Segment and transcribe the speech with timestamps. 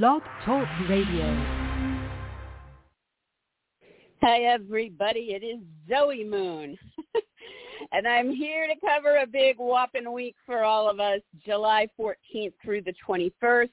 [0.00, 1.26] Blog Talk Radio.
[4.22, 5.34] Hi, everybody.
[5.34, 6.78] It is Zoe Moon.
[7.92, 12.54] and I'm here to cover a big whopping week for all of us, July 14th
[12.64, 13.68] through the 21st.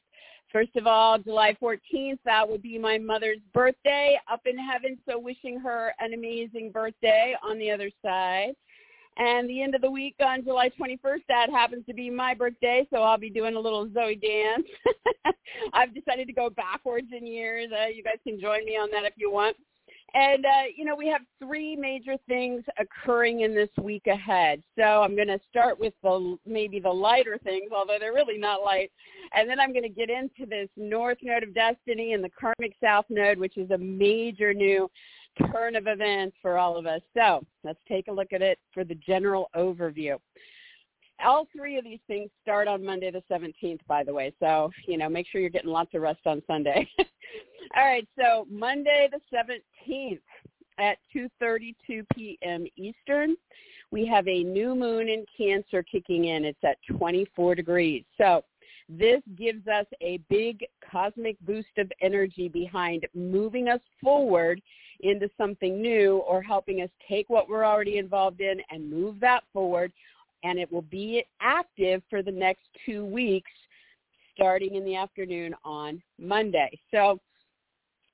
[0.51, 5.17] First of all, July 14th, that would be my mother's birthday up in heaven, so
[5.17, 8.55] wishing her an amazing birthday on the other side.
[9.19, 12.87] And the end of the week on July 21st, that happens to be my birthday,
[12.89, 14.65] so I'll be doing a little Zoe dance.
[15.73, 17.69] I've decided to go backwards in years.
[17.69, 19.57] Uh, you guys can join me on that if you want.
[20.13, 24.63] And, uh, you know, we have three major things occurring in this week ahead.
[24.77, 28.63] So I'm going to start with the maybe the lighter things, although they're really not
[28.63, 28.91] light.
[29.35, 32.75] And then I'm going to get into this North Node of Destiny and the Karmic
[32.81, 34.89] South Node, which is a major new
[35.51, 37.01] turn of events for all of us.
[37.15, 40.17] So let's take a look at it for the general overview.
[41.23, 44.33] All three of these things start on Monday the 17th, by the way.
[44.39, 46.89] So, you know, make sure you're getting lots of rest on Sunday.
[47.75, 50.19] all right, so Monday the 17th
[50.77, 52.65] at 2.32 p.m.
[52.77, 53.35] Eastern,
[53.91, 56.45] we have a new moon in Cancer kicking in.
[56.45, 58.05] It's at 24 degrees.
[58.17, 58.43] So
[58.87, 64.61] this gives us a big cosmic boost of energy behind moving us forward
[65.01, 69.43] into something new or helping us take what we're already involved in and move that
[69.53, 69.91] forward.
[70.43, 73.51] And it will be active for the next two weeks
[74.35, 76.79] starting in the afternoon on Monday.
[76.91, 77.19] So,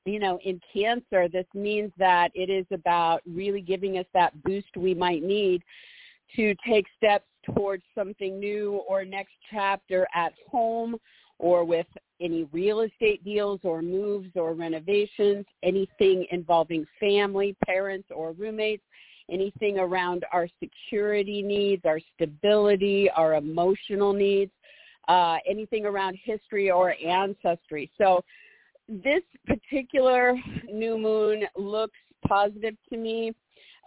[0.05, 4.75] you know, in Cancer, this means that it is about really giving us that boost
[4.75, 5.61] we might need
[6.35, 10.95] to take steps towards something new or next chapter at home
[11.39, 11.87] or with
[12.21, 18.83] any real estate deals or moves or renovations, anything involving family, parents, or roommates,
[19.29, 24.51] anything around our security needs, our stability, our emotional needs,
[25.07, 27.91] uh, anything around history or ancestry.
[27.97, 28.23] So
[28.87, 30.35] this particular
[30.71, 31.97] new moon looks
[32.27, 33.33] positive to me.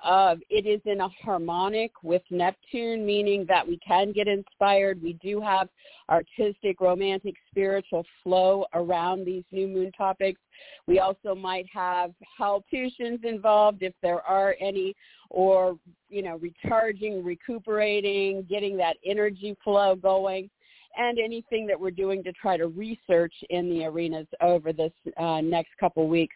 [0.05, 5.03] Uh, it is in a harmonic with Neptune, meaning that we can get inspired.
[5.03, 5.69] We do have
[6.09, 10.41] artistic, romantic, spiritual flow around these new moon topics.
[10.87, 14.95] We also might have hallucinations involved if there are any,
[15.31, 15.77] or,
[16.09, 20.49] you know, recharging, recuperating, getting that energy flow going
[20.97, 25.41] and anything that we're doing to try to research in the arenas over this uh,
[25.41, 26.35] next couple weeks.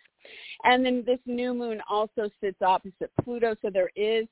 [0.65, 4.27] And then this new moon also sits opposite Pluto, so there is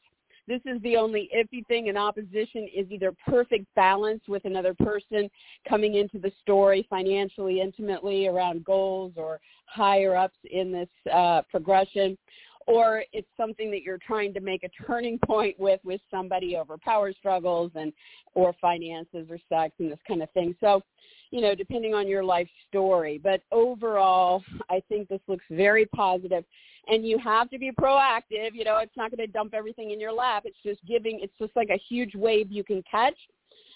[0.50, 1.86] this is the only iffy thing.
[1.86, 5.30] In opposition is either perfect balance with another person
[5.68, 12.18] coming into the story financially, intimately around goals or higher ups in this uh, progression,
[12.66, 16.76] or it's something that you're trying to make a turning point with with somebody over
[16.78, 17.92] power struggles and
[18.34, 20.54] or finances or sex and this kind of thing.
[20.60, 20.82] So,
[21.30, 23.18] you know, depending on your life story.
[23.22, 26.44] But overall, I think this looks very positive.
[26.86, 28.50] And you have to be proactive.
[28.52, 30.44] You know, it's not going to dump everything in your lap.
[30.46, 33.16] It's just giving, it's just like a huge wave you can catch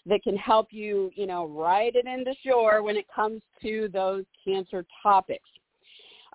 [0.07, 4.25] that can help you, you know, ride it into shore when it comes to those
[4.45, 5.49] cancer topics.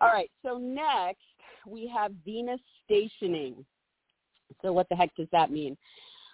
[0.01, 1.19] All right, so next
[1.67, 3.65] we have Venus stationing.
[4.61, 5.77] So what the heck does that mean?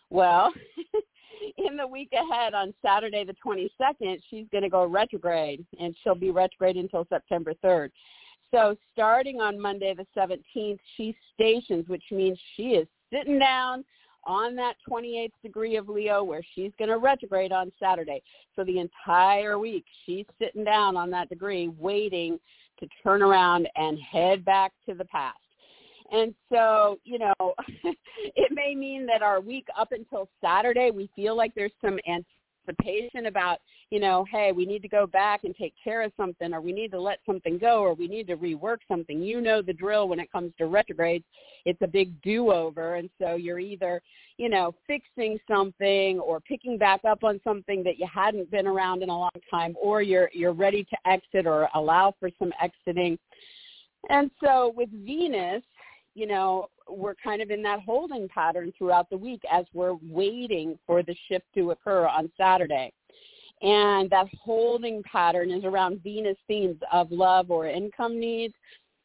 [0.09, 0.53] Well,
[1.58, 6.16] in the week ahead on Saturday the 22nd, she's going to go retrograde, and she'll
[6.16, 7.90] be retrograde until September 3rd.
[8.52, 13.84] So starting on Monday the 17th, she stations, which means she is sitting down
[14.25, 18.22] on that 28th degree of Leo where she's going to retrograde on Saturday.
[18.56, 22.40] So the entire week she's sitting down on that degree waiting
[22.80, 25.38] to turn around and head back to the past.
[26.12, 27.34] And so, you know,
[28.36, 32.00] it may mean that our week up until Saturday, we feel like there's some
[32.68, 33.59] anticipation about,
[33.90, 36.72] you know, hey, we need to go back and take care of something or we
[36.72, 39.22] need to let something go or we need to rework something.
[39.22, 41.25] You know the drill when it comes to retrogrades.
[41.66, 42.96] It's a big do-over.
[42.96, 44.02] And so you're either,
[44.38, 49.04] you know, fixing something or picking back up on something that you hadn't been around
[49.04, 53.18] in a long time or you're, you're ready to exit or allow for some exiting.
[54.10, 55.63] And so with Venus,
[56.15, 60.79] you know, we're kind of in that holding pattern throughout the week as we're waiting
[60.88, 62.91] for the shift to occur on Saturday.
[63.62, 68.53] And that holding pattern is around Venus themes of love or income needs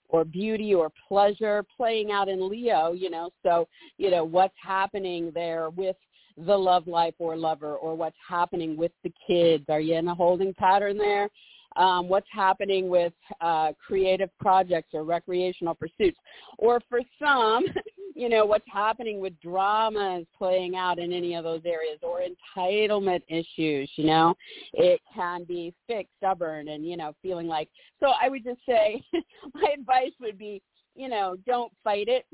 [0.08, 5.30] or beauty or pleasure playing out in Leo, you know, so, you know, what's happening
[5.34, 5.96] there with
[6.36, 9.64] the love life or lover or what's happening with the kids.
[9.68, 11.28] Are you in a holding pattern there?
[11.76, 16.19] Um, what's happening with uh, creative projects or recreational pursuits.
[16.58, 17.64] Or for some,
[18.14, 23.22] you know, what's happening with dramas playing out in any of those areas or entitlement
[23.28, 24.34] issues, you know,
[24.72, 27.69] it can be fixed, stubborn, and, you know, feeling like,
[28.00, 29.02] so I would just say
[29.55, 30.61] my advice would be,
[30.96, 32.26] you know, don't fight it.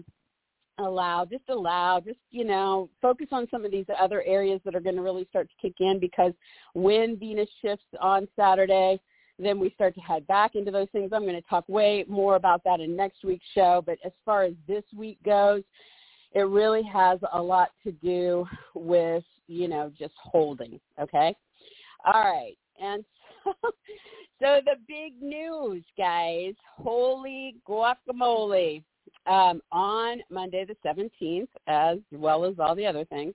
[0.79, 4.81] Allow, just allow, just, you know, focus on some of these other areas that are
[4.81, 6.33] going to really start to kick in because
[6.75, 9.00] when Venus shifts on Saturday,
[9.38, 11.11] then we start to head back into those things.
[11.12, 13.83] I'm going to talk way more about that in next week's show.
[13.85, 15.62] But as far as this week goes,
[16.33, 20.81] it really has a lot to do with, you know, just holding.
[21.00, 21.35] Okay.
[22.05, 22.56] All right.
[22.81, 23.05] And
[23.44, 23.53] so,
[24.41, 28.83] so the big news, guys, holy guacamole.
[29.27, 33.35] Um, on Monday the 17th, as well as all the other things,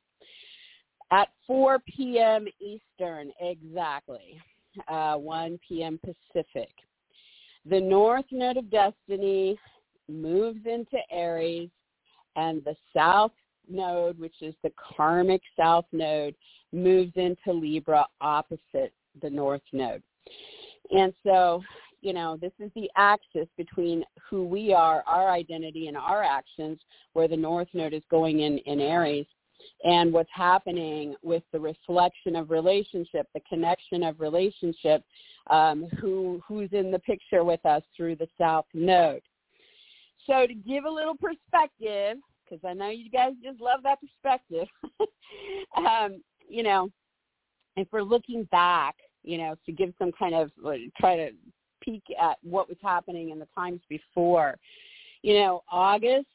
[1.11, 2.45] at 4 p.m.
[2.61, 4.39] Eastern, exactly
[4.87, 5.99] uh, 1 p.m.
[6.03, 6.69] Pacific.
[7.65, 9.57] The North Node of Destiny
[10.09, 11.69] moves into Aries,
[12.35, 13.31] and the South
[13.69, 16.35] Node, which is the karmic South Node,
[16.71, 20.01] moves into Libra opposite the North Node.
[20.91, 21.61] And so,
[22.01, 26.79] you know, this is the axis between who we are, our identity, and our actions,
[27.13, 29.27] where the North Node is going in, in Aries
[29.83, 35.03] and what's happening with the reflection of relationship, the connection of relationship,
[35.49, 39.21] um, who who's in the picture with us through the South Node.
[40.27, 44.67] So to give a little perspective, because I know you guys just love that perspective,
[45.77, 46.89] um, you know,
[47.77, 50.51] if we're looking back, you know, to give some kind of
[50.99, 51.31] try to
[51.81, 54.55] peek at what was happening in the times before,
[55.23, 56.27] you know, August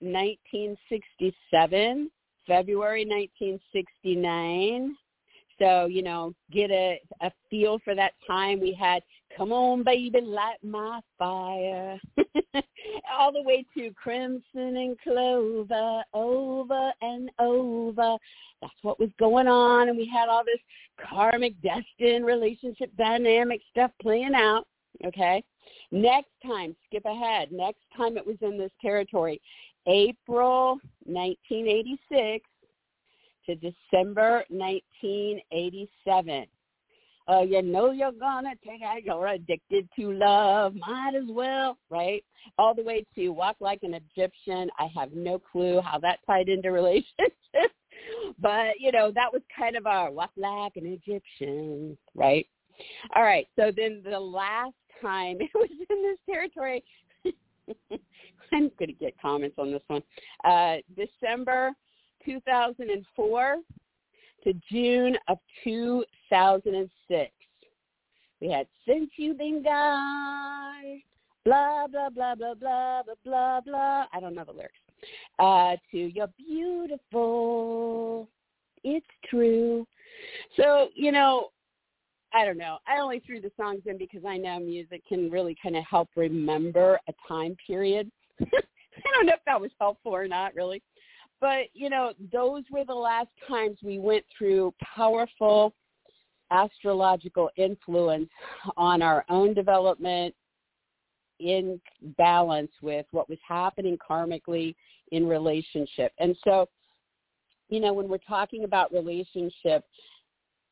[0.00, 2.10] 1967
[2.48, 4.96] February 1969.
[5.60, 8.60] So, you know, get a, a feel for that time.
[8.60, 9.02] We had
[9.36, 11.98] Come On Baby Light My Fire.
[13.12, 18.16] All the way to Crimson and Clover, over and over.
[18.62, 19.88] That's what was going on.
[19.88, 20.60] And we had all this
[21.08, 24.66] karmic destined relationship dynamic stuff playing out.
[25.04, 25.44] Okay.
[25.90, 27.52] Next time, skip ahead.
[27.52, 29.40] Next time it was in this territory.
[29.88, 32.46] April 1986
[33.46, 36.46] to December 1987.
[37.26, 39.04] Uh, you know you're gonna take it.
[39.04, 40.74] You're addicted to love.
[40.74, 42.24] Might as well, right?
[42.58, 44.70] All the way to walk like an Egyptian.
[44.78, 47.36] I have no clue how that tied into relationships,
[48.38, 52.46] but you know that was kind of our walk like an Egyptian, right?
[53.14, 53.46] All right.
[53.56, 56.82] So then the last time it was in this territory
[58.52, 60.02] I'm going to get comments on this one.
[60.44, 61.72] Uh, December
[62.24, 63.56] 2004
[64.44, 67.32] to June of 2006.
[68.40, 71.02] We had Since You've Been Gone,
[71.44, 74.06] blah, blah, blah, blah, blah, blah, blah, blah.
[74.12, 74.74] I don't know the lyrics.
[75.38, 78.28] Uh, to You're Beautiful,
[78.84, 79.86] It's True.
[80.56, 81.48] So, you know,
[82.34, 82.78] I don't know.
[82.86, 86.10] I only threw the songs in because I know music can really kind of help
[86.14, 88.10] remember a time period.
[88.40, 90.82] I don't know if that was helpful or not, really.
[91.40, 95.72] But, you know, those were the last times we went through powerful
[96.50, 98.30] astrological influence
[98.76, 100.34] on our own development
[101.40, 101.80] in
[102.16, 104.74] balance with what was happening karmically
[105.12, 106.12] in relationship.
[106.18, 106.68] And so,
[107.68, 109.84] you know, when we're talking about relationship,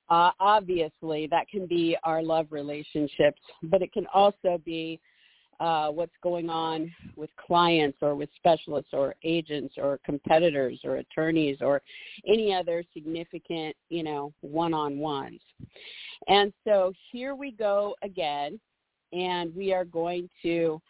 [0.08, 5.00] uh, obviously that can be our love relationships, but it can also be
[5.58, 11.59] uh, what's going on with clients or with specialists or agents or competitors or attorneys
[11.61, 11.80] or
[12.26, 15.40] any other significant, you know, one-on-ones.
[16.28, 18.61] And so here we go again,
[19.12, 20.80] and we are going to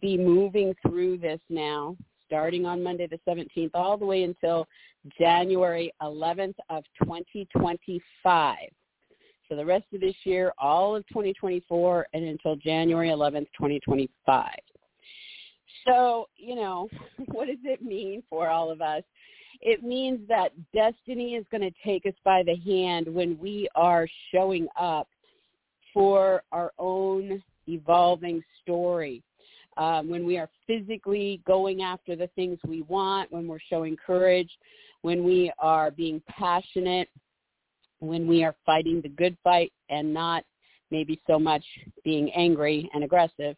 [0.00, 4.66] be moving through this now, starting on Monday the 17th, all the way until
[5.18, 8.56] January 11th of 2025
[9.48, 14.48] So the rest of this year, all of 2024, and until January 11th, 2025.
[15.86, 16.88] So, you know,
[17.26, 19.02] what does it mean for all of us?
[19.60, 24.08] It means that destiny is going to take us by the hand when we are
[24.32, 25.08] showing up
[25.94, 29.22] for our own evolving story.
[29.76, 34.50] Um, when we are physically going after the things we want, when we're showing courage,
[35.02, 37.08] when we are being passionate
[38.00, 40.42] when we are fighting the good fight and not
[40.90, 41.62] maybe so much
[42.02, 43.54] being angry and aggressive.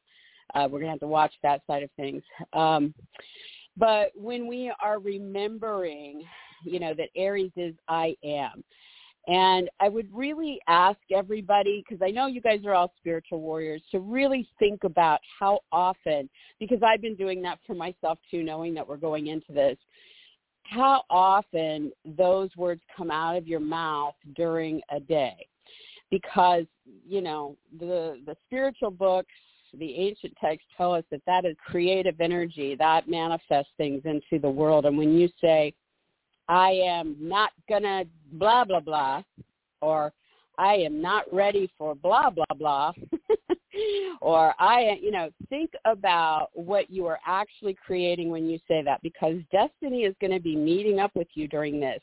[0.54, 2.22] Uh, we're going to have to watch that side of things.
[2.52, 2.94] Um,
[3.76, 6.22] but when we are remembering,
[6.62, 8.62] you know, that Aries is I am,
[9.26, 13.82] And I would really ask everybody, because I know you guys are all spiritual warriors,
[13.90, 16.28] to really think about how often,
[16.60, 19.78] because I've been doing that for myself too, knowing that we're going into this,
[20.64, 25.46] how often those words come out of your mouth during a day.
[26.10, 26.64] Because,
[27.06, 29.32] you know, the, the spiritual books,
[29.78, 34.48] the ancient texts tell us that that is creative energy that manifests things into the
[34.48, 34.86] world.
[34.86, 35.74] And when you say,
[36.48, 39.22] I am not gonna blah blah blah,
[39.80, 40.12] or
[40.58, 42.92] I am not ready for blah blah blah,
[44.20, 49.02] or I, you know, think about what you are actually creating when you say that,
[49.02, 52.00] because destiny is going to be meeting up with you during this.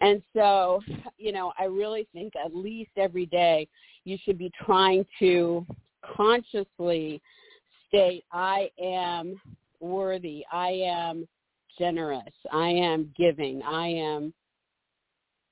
[0.00, 0.82] And so,
[1.16, 3.68] you know, I really think at least every day
[4.04, 5.66] you should be trying to
[6.16, 7.20] consciously
[7.88, 9.40] state, I am
[9.80, 11.26] worthy, I am
[11.78, 12.32] generous.
[12.52, 13.62] I am giving.
[13.62, 14.32] I am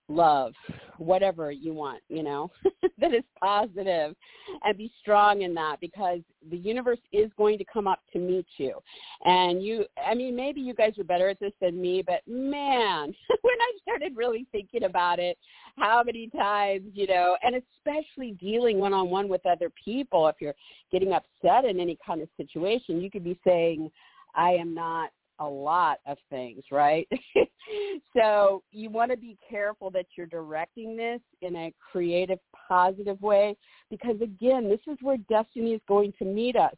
[0.09, 0.53] love,
[0.99, 2.51] whatever you want, you know,
[2.99, 4.15] that is positive
[4.63, 6.21] and be strong in that because
[6.51, 8.79] the universe is going to come up to meet you.
[9.25, 13.15] And you, I mean, maybe you guys are better at this than me, but man,
[13.43, 15.39] when I started really thinking about it,
[15.79, 20.55] how many times, you know, and especially dealing one-on-one with other people, if you're
[20.93, 23.91] getting upset in any kind of situation, you could be saying,
[24.35, 25.11] I am not
[25.41, 27.09] a lot of things, right?
[28.17, 32.39] so you want to be careful that you're directing this in a creative,
[32.69, 33.57] positive way
[33.91, 36.75] because again, this is where destiny is going to meet us.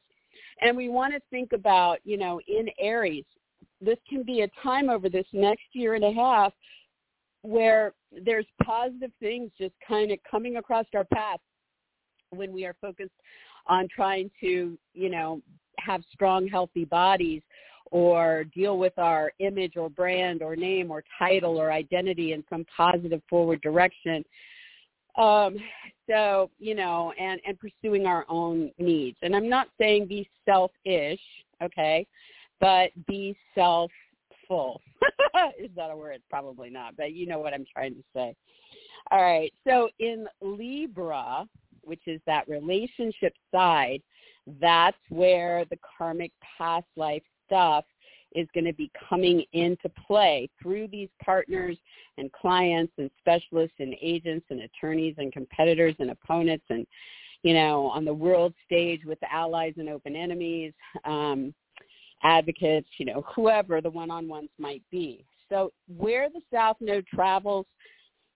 [0.63, 3.25] And we want to think about, you know, in Aries,
[3.81, 6.53] this can be a time over this next year and a half
[7.43, 7.93] where
[8.25, 11.41] there's positive things just kind of coming across our path
[12.31, 13.11] when we are focused
[13.67, 15.41] on trying to, you know,
[15.79, 17.43] have strong, healthy bodies
[17.91, 22.65] or deal with our image or brand or name or title or identity in some
[22.77, 24.25] positive forward direction.
[25.17, 25.57] Um,
[26.09, 29.17] so, you know, and, and pursuing our own needs.
[29.23, 31.21] And I'm not saying be selfish,
[31.63, 32.07] okay,
[32.61, 34.81] but be self-full.
[35.59, 36.23] Is that a word?
[36.29, 38.35] Probably not, but you know what I'm trying to say.
[39.11, 39.53] All right.
[39.67, 41.47] So in Libra,
[41.83, 44.03] which is that relationship side,
[44.61, 47.85] that's where the karmic past life stuff
[48.35, 51.77] is going to be coming into play through these partners
[52.19, 56.87] and clients and specialists and agents and attorneys and competitors and opponents and
[57.43, 60.73] you know on the world stage with allies and open enemies
[61.05, 61.55] um,
[62.23, 65.25] advocates you know whoever the one-on-ones might be.
[65.49, 67.67] So where the south node travels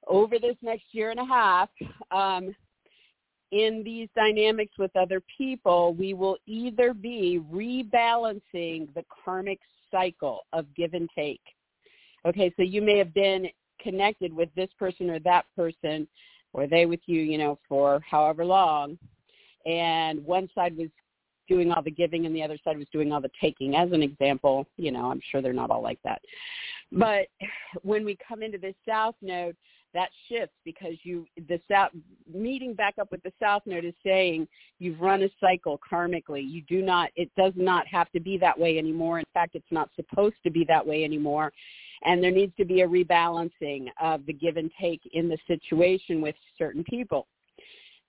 [0.07, 1.69] over this next year and a half
[2.11, 2.55] um,
[3.53, 9.59] in these dynamics with other people, we will either be rebalancing the karmic
[9.91, 11.41] cycle of give and take.
[12.27, 13.49] Okay, so you may have been
[13.81, 16.07] connected with this person or that person,
[16.53, 18.99] or they with you, you know, for however long,
[19.67, 20.89] and one side was
[21.49, 23.75] doing all the giving and the other side was doing all the taking.
[23.75, 26.23] As an example, you know, I'm sure they're not all like that.
[26.93, 27.27] But
[27.83, 29.57] when we come into this south node,
[29.95, 31.91] that shifts because you the south
[32.33, 34.47] meeting back up with the south node is saying
[34.79, 36.49] you've run a cycle karmically.
[36.49, 39.19] You do not it does not have to be that way anymore.
[39.19, 41.53] In fact it's not supposed to be that way anymore.
[42.05, 46.21] And there needs to be a rebalancing of the give and take in the situation
[46.21, 47.27] with certain people.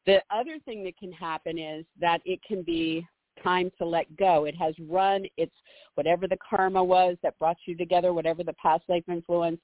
[0.05, 3.05] The other thing that can happen is that it can be
[3.43, 4.45] time to let go.
[4.45, 5.51] It has run its
[5.95, 9.59] whatever the karma was that brought you together, whatever the past life influence,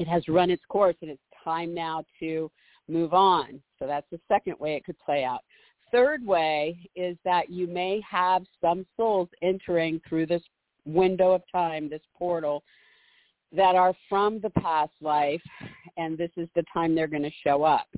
[0.00, 2.50] it has run its course and it's time now to
[2.88, 3.60] move on.
[3.78, 5.40] So that's the second way it could play out.
[5.92, 10.42] Third way is that you may have some souls entering through this
[10.86, 12.62] window of time, this portal,
[13.52, 15.42] that are from the past life,
[15.98, 17.88] and this is the time they're going to show up.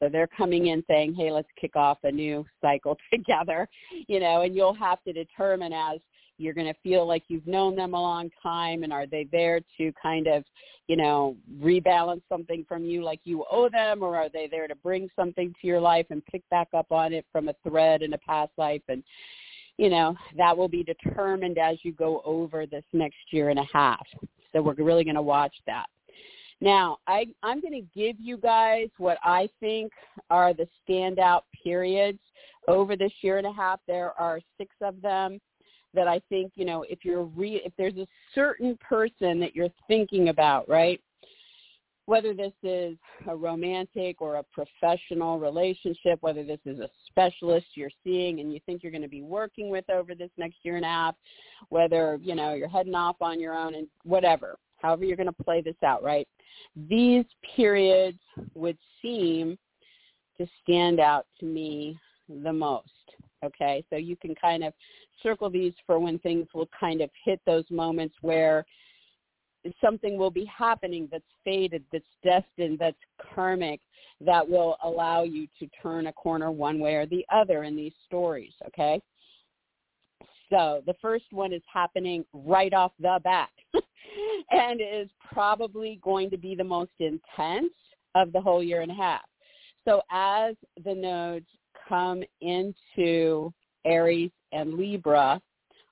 [0.00, 3.68] So they're coming in saying, hey, let's kick off a new cycle together,
[4.08, 6.00] you know, and you'll have to determine as
[6.38, 9.60] you're going to feel like you've known them a long time and are they there
[9.78, 10.44] to kind of
[10.86, 14.74] you know rebalance something from you like you owe them or are they there to
[14.76, 18.12] bring something to your life and pick back up on it from a thread in
[18.12, 18.82] a past life?
[18.88, 19.02] And
[19.76, 23.66] you know that will be determined as you go over this next year and a
[23.72, 24.06] half.
[24.52, 25.86] So we're really going to watch that.
[26.60, 29.92] Now, I, I'm going to give you guys what I think
[30.30, 32.20] are the standout periods.
[32.66, 33.80] Over this year and a half.
[33.86, 35.38] There are six of them
[35.94, 39.68] that I think, you know, if you're re- if there's a certain person that you're
[39.88, 41.00] thinking about, right?
[42.06, 42.98] Whether this is
[43.28, 48.60] a romantic or a professional relationship, whether this is a specialist you're seeing and you
[48.66, 51.14] think you're going to be working with over this next year and a half,
[51.70, 54.58] whether, you know, you're heading off on your own and whatever.
[54.84, 56.28] however you're going to play this out, right?
[56.88, 57.24] These
[57.56, 58.18] periods
[58.54, 59.56] would seem
[60.36, 61.98] to stand out to me
[62.28, 62.90] the most.
[63.44, 64.72] Okay, so you can kind of
[65.22, 68.64] circle these for when things will kind of hit those moments where
[69.82, 72.96] something will be happening that's fated, that's destined, that's
[73.34, 73.80] karmic,
[74.20, 77.92] that will allow you to turn a corner one way or the other in these
[78.06, 79.00] stories, okay?
[80.50, 83.50] So the first one is happening right off the bat
[84.50, 87.72] and is probably going to be the most intense
[88.14, 89.22] of the whole year and a half.
[89.86, 91.46] So as the nodes
[91.88, 93.52] come into
[93.84, 95.40] Aries and Libra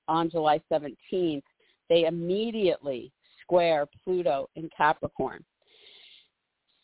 [0.08, 1.42] on July 17th,
[1.88, 5.44] they immediately square Pluto in Capricorn.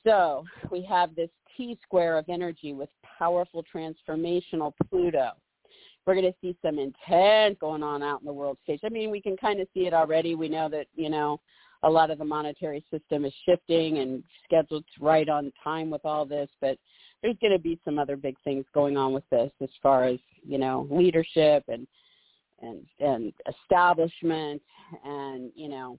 [0.06, 2.88] So we have this T square of energy with
[3.18, 5.30] powerful transformational Pluto.
[6.06, 8.80] We're going to see some intent going on out in the world stage.
[8.84, 10.34] I mean, we can kind of see it already.
[10.34, 11.40] We know that, you know,
[11.82, 16.24] a lot of the monetary system is shifting and scheduled right on time with all
[16.24, 16.78] this, but
[17.22, 20.18] there's going to be some other big things going on with this as far as,
[20.46, 21.86] you know, leadership and
[22.60, 24.60] and and establishment
[25.04, 25.98] and, you know,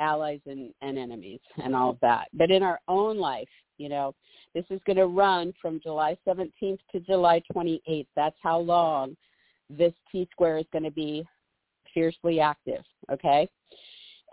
[0.00, 2.28] allies and, and enemies and all of that.
[2.32, 3.48] But in our own life,
[3.78, 4.14] you know,
[4.54, 8.06] this is going to run from July 17th to July 28th.
[8.16, 9.16] That's how long
[9.68, 11.26] this T square is going to be
[11.92, 13.48] fiercely active, okay?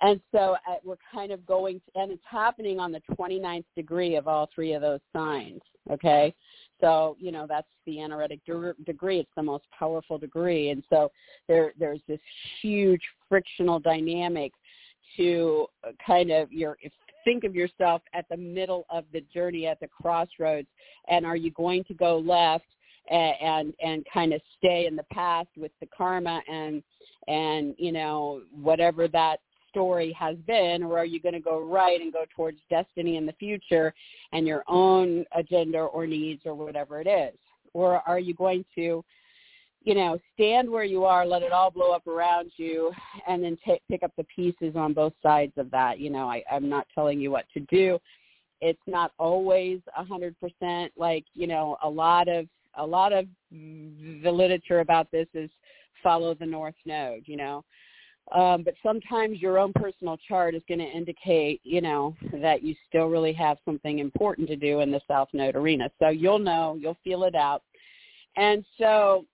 [0.02, 4.16] And so uh, we're kind of going, to, and it's happening on the 29th degree
[4.16, 6.34] of all three of those signs, okay?
[6.82, 9.20] So, you know, that's the anaretic de- degree.
[9.20, 10.70] It's the most powerful degree.
[10.70, 11.12] And so
[11.48, 12.20] there, there's this
[12.62, 14.52] huge frictional dynamic
[15.18, 15.68] to
[16.06, 16.78] kind of your
[17.24, 20.68] think of yourself at the middle of the journey at the crossroads
[21.08, 22.66] and are you going to go left
[23.10, 26.84] and and, and kind of stay in the past with the karma and
[27.28, 29.40] and you know whatever that
[29.74, 33.26] story has been or are you going to go right and go towards destiny in
[33.26, 33.94] the future
[34.32, 37.38] and your own agenda or needs or whatever it is
[37.74, 39.04] or are you going to
[39.84, 42.92] you know, stand where you are, let it all blow up around you,
[43.28, 46.00] and then take, pick up the pieces on both sides of that.
[46.00, 48.00] You know, I, I'm not telling you what to do.
[48.62, 50.94] It's not always a hundred percent.
[50.96, 55.50] Like, you know, a lot of a lot of the literature about this is
[56.02, 57.24] follow the north node.
[57.26, 57.66] You know,
[58.32, 62.76] um, but sometimes your own personal chart is going to indicate, you know, that you
[62.88, 65.90] still really have something important to do in the south node arena.
[66.00, 67.64] So you'll know, you'll feel it out.
[68.36, 69.26] And so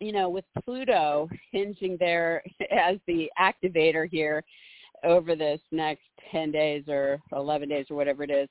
[0.00, 4.44] you know, with Pluto hinging there as the activator here
[5.04, 8.48] over this next 10 days or 11 days or whatever it is,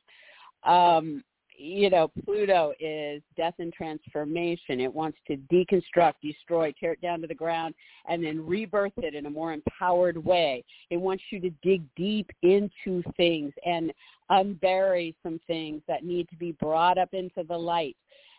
[0.63, 1.23] um,
[1.57, 4.79] you know, Pluto is death and transformation.
[4.79, 7.73] It wants to deconstruct, destroy, tear it down to the ground,
[8.07, 10.63] and then rebirth it in a more empowered way.
[10.89, 13.91] It wants you to dig deep into things and
[14.29, 17.97] unbury some things that need to be brought up into the light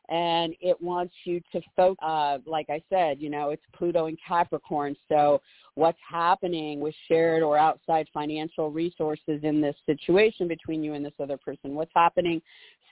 [0.09, 1.99] and it wants you to focus.
[2.03, 4.97] Uh, like I said, you know, it's Pluto and Capricorn.
[5.09, 5.40] So
[5.75, 11.12] what's happening with shared or outside financial resources in this situation between you and this
[11.21, 11.75] other person?
[11.75, 12.40] What's happening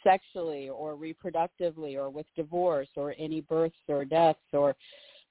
[0.04, 4.76] sexually or reproductively or with divorce or any births or deaths or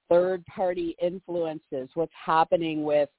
[0.10, 1.89] third party influences?
[1.93, 3.10] What's happening with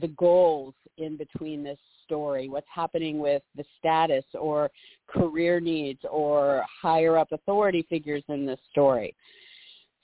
[0.00, 4.70] the goals in between this story, what's happening with the status or
[5.08, 9.14] career needs or higher up authority figures in this story.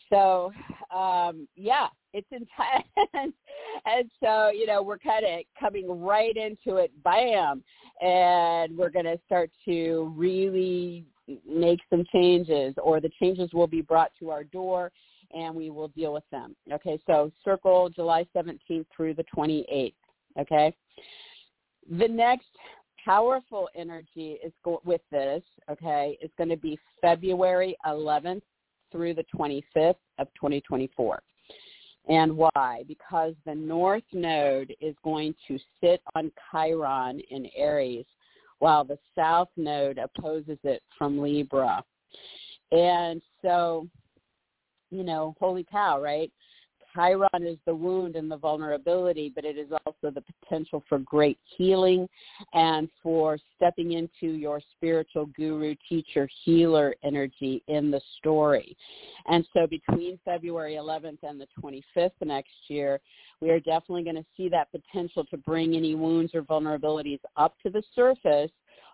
[0.09, 0.53] So,
[0.95, 3.35] um, yeah, it's intense.
[3.87, 7.63] and so, you know, we're kind of coming right into it, bam,
[8.01, 11.05] and we're going to start to really
[11.49, 14.91] make some changes or the changes will be brought to our door
[15.33, 16.57] and we will deal with them.
[16.73, 19.93] Okay, so circle July 17th through the 28th.
[20.39, 20.75] Okay,
[21.99, 22.49] the next
[23.05, 25.43] powerful energy is go- with this.
[25.71, 28.43] Okay, is going to be February 11th
[28.93, 31.21] through the 25th of 2024.
[32.09, 32.83] And why?
[32.89, 38.07] Because the North Node is going to sit on Chiron in Aries,
[38.59, 41.85] while the South Node opposes it from Libra.
[42.73, 43.89] And so
[44.91, 46.31] you know, holy cow, right?
[46.95, 51.39] Chiron is the wound and the vulnerability, but it is also the potential for great
[51.57, 52.09] healing
[52.53, 58.77] and for stepping into your spiritual guru, teacher, healer energy in the story.
[59.27, 63.01] And so between February 11th and the 25th next year,
[63.41, 67.55] we are definitely going to see that potential to bring any wounds or vulnerabilities up
[67.63, 68.51] to the surface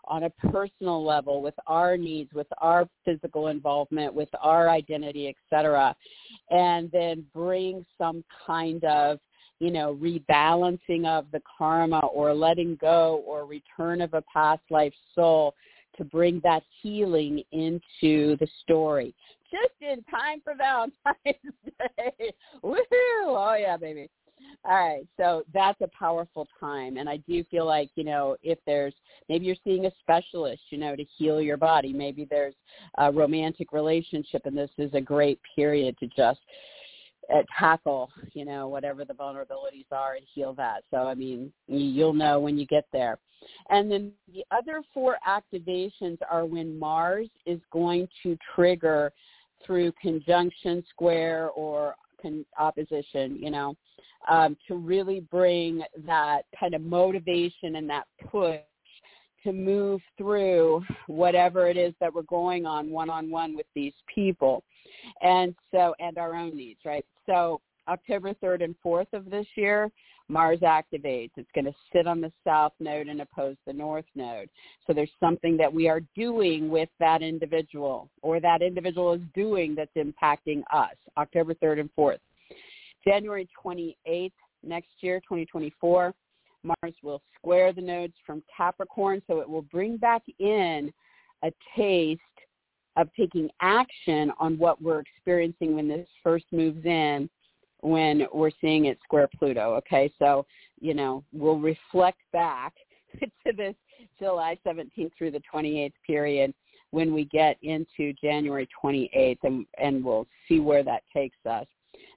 [0.06, 5.94] on a personal level with our needs, with our physical involvement, with our identity, etc.,
[6.50, 9.18] and then bring some kind of
[9.58, 14.92] you know, rebalancing of the karma or letting go or return of a past life
[15.14, 15.54] soul
[15.96, 19.14] to bring that healing into the story.
[19.50, 20.92] Just in time for Valentine's
[21.96, 22.32] Day.
[22.62, 22.76] Woohoo!
[23.24, 24.10] Oh yeah, baby.
[24.64, 28.59] All right, so that's a powerful time, and I do feel like you know if
[28.66, 28.94] there's
[29.29, 31.92] maybe you're seeing a specialist, you know, to heal your body.
[31.92, 32.55] Maybe there's
[32.99, 36.40] a romantic relationship, and this is a great period to just
[37.33, 40.83] uh, tackle, you know, whatever the vulnerabilities are and heal that.
[40.90, 43.18] So I mean, you'll know when you get there.
[43.70, 49.12] And then the other four activations are when Mars is going to trigger
[49.64, 53.74] through conjunction, square, or con- opposition, you know,
[54.29, 58.61] um, to really bring that kind of motivation and that push
[59.44, 63.94] to move through whatever it is that we're going on one on one with these
[64.12, 64.64] people.
[65.22, 67.05] And so and our own needs right?
[67.26, 69.90] So october 3rd and 4th of this year
[70.28, 71.30] mars activates.
[71.36, 74.48] It's going to sit on the south node and oppose the north node.
[74.86, 79.74] So there's something that we are doing with that individual or that individual is doing
[79.74, 80.94] that's impacting us.
[81.16, 82.18] October 3rd and 4th
[83.06, 84.32] January 28th
[84.64, 86.12] next year, 2024,
[86.64, 90.92] Mars will square the nodes from Capricorn, so it will bring back in
[91.44, 92.20] a taste
[92.96, 97.28] of taking action on what we're experiencing when this first moves in
[97.80, 99.74] when we're seeing it square Pluto.
[99.74, 100.46] Okay, so,
[100.80, 102.74] you know, we'll reflect back
[103.20, 103.74] to this
[104.18, 106.52] July 17th through the 28th period
[106.90, 111.66] when we get into January 28th and, and we'll see where that takes us.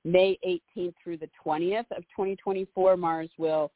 [0.04, 3.72] May 18th through the 20th of 2024, Mars will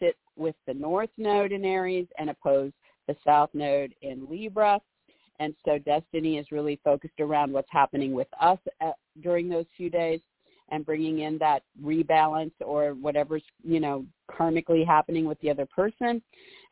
[0.00, 2.72] sit with the North Node in Aries and oppose
[3.06, 4.80] the South Node in Libra.
[5.40, 9.90] And so destiny is really focused around what's happening with us at, during those few
[9.90, 10.20] days
[10.70, 16.22] and bringing in that rebalance or whatever's, you know, karmically happening with the other person.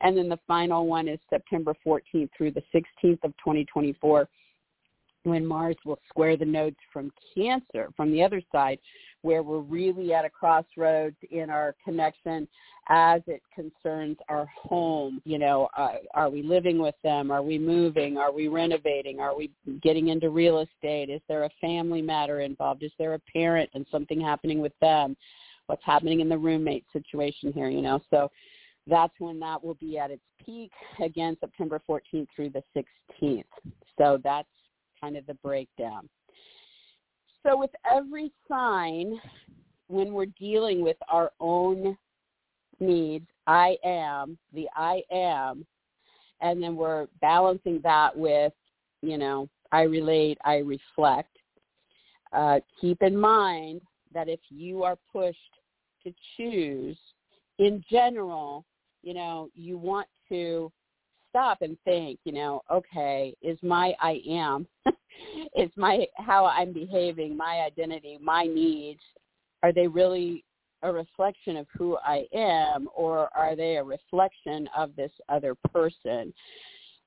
[0.01, 4.29] And then the final one is September 14th through the 16th of 2024
[5.23, 8.79] when Mars will square the nodes from Cancer from the other side,
[9.27, 12.47] where we're really at a crossroads in our connection
[12.87, 15.21] as it concerns our home.
[15.25, 17.29] You know, uh, are we living with them?
[17.29, 18.15] Are we moving?
[18.15, 19.19] Are we renovating?
[19.19, 19.51] Are we
[19.83, 21.09] getting into real estate?
[21.09, 22.83] Is there a family matter involved?
[22.83, 25.17] Is there a parent and something happening with them?
[25.65, 27.67] What's happening in the roommate situation here?
[27.67, 28.31] You know, so
[28.87, 30.71] that's when that will be at its peak
[31.03, 32.63] again september 14th through the
[33.21, 33.43] 16th
[33.97, 34.47] so that's
[35.01, 36.07] kind of the breakdown.
[37.45, 39.19] So with every sign,
[39.87, 41.97] when we're dealing with our own
[42.79, 45.65] needs, I am, the I am,
[46.41, 48.53] and then we're balancing that with,
[49.01, 51.37] you know, I relate, I reflect.
[52.33, 53.81] Uh, keep in mind
[54.13, 55.37] that if you are pushed
[56.03, 56.97] to choose,
[57.59, 58.65] in general,
[59.03, 60.71] you know, you want to
[61.37, 64.67] stop and think, you know, okay, is my I am,
[65.55, 69.01] is my how I'm behaving, my identity, my needs,
[69.61, 70.43] are they really
[70.81, 76.33] a reflection of who I am or are they a reflection of this other person?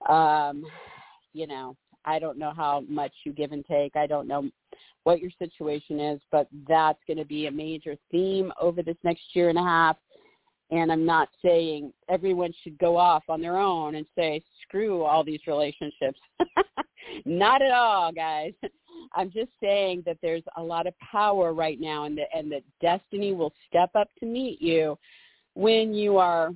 [0.09, 0.64] Um,
[1.33, 3.97] you know, I don't know how much you give and take.
[3.97, 4.49] I don't know
[5.03, 9.23] what your situation is, but that's going to be a major theme over this next
[9.35, 9.97] year and a half
[10.71, 15.25] and I'm not saying everyone should go off on their own and say, screw all
[15.25, 16.19] these relationships.
[17.25, 18.53] not at all, guys.
[19.15, 22.63] I'm just saying that there's a lot of power right now and that, and that
[22.81, 24.97] destiny will step up to meet you
[25.55, 26.51] when you are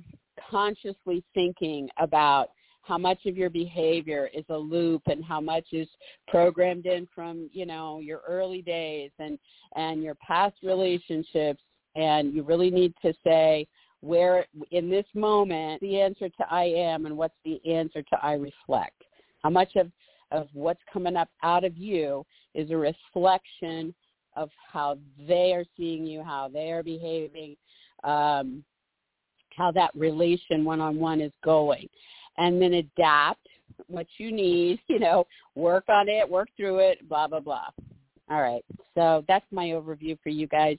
[0.49, 2.49] consciously thinking about
[2.83, 5.87] how much of your behavior is a loop and how much is
[6.27, 9.39] programmed in from you know your early days and
[9.75, 11.61] and your past relationships
[11.95, 13.67] and you really need to say
[14.05, 18.33] where in this moment the answer to I am and what's the answer to I
[18.33, 19.01] reflect.
[19.41, 19.91] How much of,
[20.31, 23.95] of what's coming up out of you is a reflection
[24.35, 27.55] of how they are seeing you, how they are behaving,
[28.03, 28.63] um,
[29.57, 31.89] how that relation one-on-one is going.
[32.37, 33.47] And then adapt
[33.87, 37.69] what you need, you know, work on it, work through it, blah, blah, blah.
[38.29, 38.63] All right.
[38.93, 40.77] So that's my overview for you guys.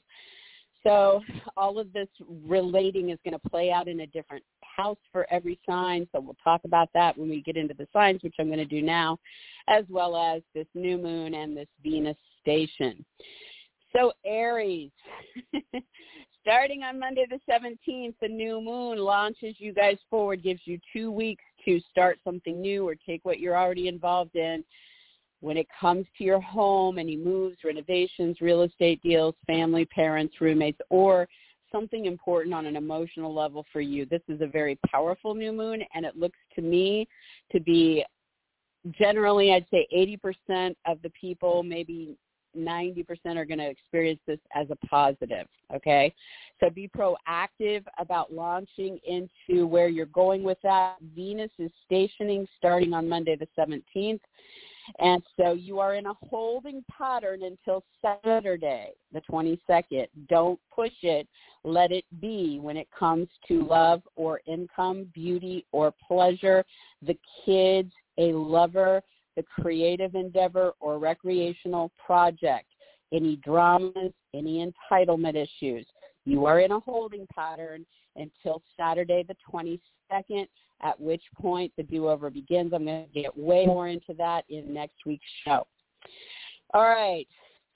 [0.87, 1.20] So
[1.57, 2.07] all of this
[2.46, 6.07] relating is going to play out in a different house for every sign.
[6.12, 8.64] So we'll talk about that when we get into the signs, which I'm going to
[8.64, 9.18] do now,
[9.66, 13.05] as well as this new moon and this Venus station.
[13.96, 14.92] So Aries,
[16.42, 21.11] starting on Monday the 17th, the new moon launches you guys forward, gives you two
[21.11, 24.62] weeks to start something new or take what you're already involved in
[25.40, 30.81] when it comes to your home, any moves, renovations, real estate deals, family, parents, roommates,
[30.90, 31.29] or
[31.70, 34.07] something important on an emotional level for you.
[34.07, 37.07] This is a very powerful new moon, and it looks to me
[37.53, 38.05] to be
[38.92, 39.87] generally, I'd say
[40.49, 42.16] 80% of the people, maybe
[42.56, 45.46] 90% are going to experience this as a positive.
[45.74, 46.14] Okay.
[46.60, 50.96] So be proactive about launching into where you're going with that.
[51.14, 54.20] Venus is stationing starting on Monday the 17th.
[55.00, 60.06] And so you are in a holding pattern until Saturday, the 22nd.
[60.28, 61.26] Don't push it.
[61.64, 66.64] Let it be when it comes to love or income, beauty or pleasure,
[67.02, 69.02] the kids, a lover,
[69.37, 72.66] the creative endeavor or recreational project,
[73.12, 75.87] any dramas, any entitlement issues.
[76.25, 80.46] You are in a holding pattern until Saturday the 22nd,
[80.83, 82.72] at which point the do-over begins.
[82.72, 85.66] I'm going to get way more into that in next week's show.
[86.75, 87.27] All right,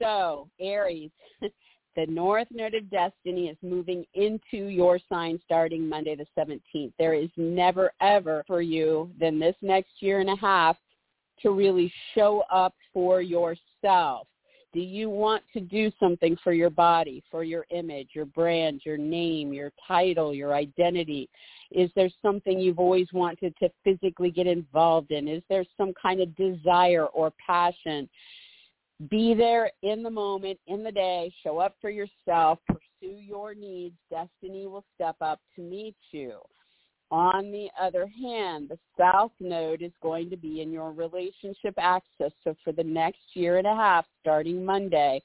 [0.01, 6.27] so Aries, the North Node of Destiny is moving into your sign starting Monday the
[6.37, 6.93] 17th.
[6.99, 10.77] There is never, ever for you than this next year and a half
[11.43, 14.27] to really show up for yourself.
[14.73, 18.97] Do you want to do something for your body, for your image, your brand, your
[18.97, 21.29] name, your title, your identity?
[21.73, 25.27] Is there something you've always wanted to physically get involved in?
[25.27, 28.09] Is there some kind of desire or passion?
[29.11, 33.97] Be there in the moment, in the day, show up for yourself, pursue your needs.
[34.09, 36.39] Destiny will step up to meet you.
[37.11, 42.33] On the other hand, the South Node is going to be in your relationship axis.
[42.45, 45.21] So for the next year and a half, starting Monday,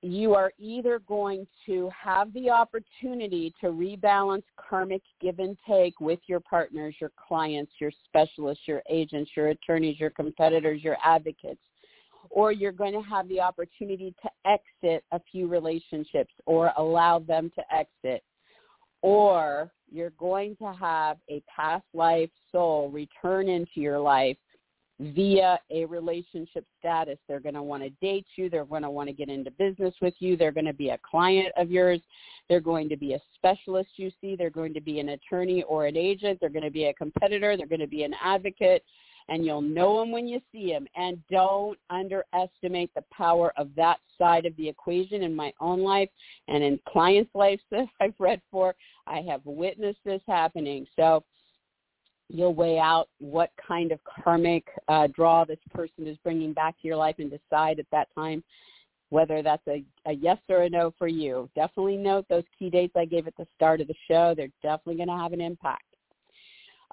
[0.00, 6.20] you are either going to have the opportunity to rebalance karmic give and take with
[6.26, 11.60] your partners, your clients, your specialists, your agents, your attorneys, your competitors, your advocates,
[12.30, 17.50] or you're going to have the opportunity to exit a few relationships or allow them
[17.54, 18.22] to exit
[19.04, 24.36] or you're going to have a past life soul return into your life
[25.00, 27.18] via a relationship status.
[27.28, 28.50] They're going to want to date you.
[28.50, 30.36] They're going to want to get into business with you.
[30.36, 32.00] They're going to be a client of yours.
[32.48, 34.36] They're going to be a specialist you see.
[34.36, 36.38] They're going to be an attorney or an agent.
[36.40, 37.56] They're going to be a competitor.
[37.56, 38.82] They're going to be an advocate
[39.28, 40.86] and you'll know them when you see them.
[40.96, 46.10] And don't underestimate the power of that side of the equation in my own life
[46.48, 48.74] and in clients' lives that I've read for.
[49.06, 50.86] I have witnessed this happening.
[50.96, 51.24] So
[52.28, 56.88] you'll weigh out what kind of karmic uh, draw this person is bringing back to
[56.88, 58.42] your life and decide at that time
[59.10, 61.48] whether that's a, a yes or a no for you.
[61.54, 64.34] Definitely note those key dates I gave at the start of the show.
[64.36, 65.84] They're definitely going to have an impact.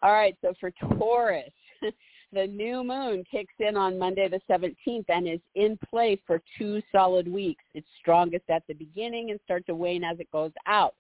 [0.04, 1.52] All right, so for Taurus,
[2.34, 6.82] the new moon kicks in on Monday the 17th and is in play for two
[6.92, 7.64] solid weeks.
[7.74, 10.96] It's strongest at the beginning and starts to wane as it goes out.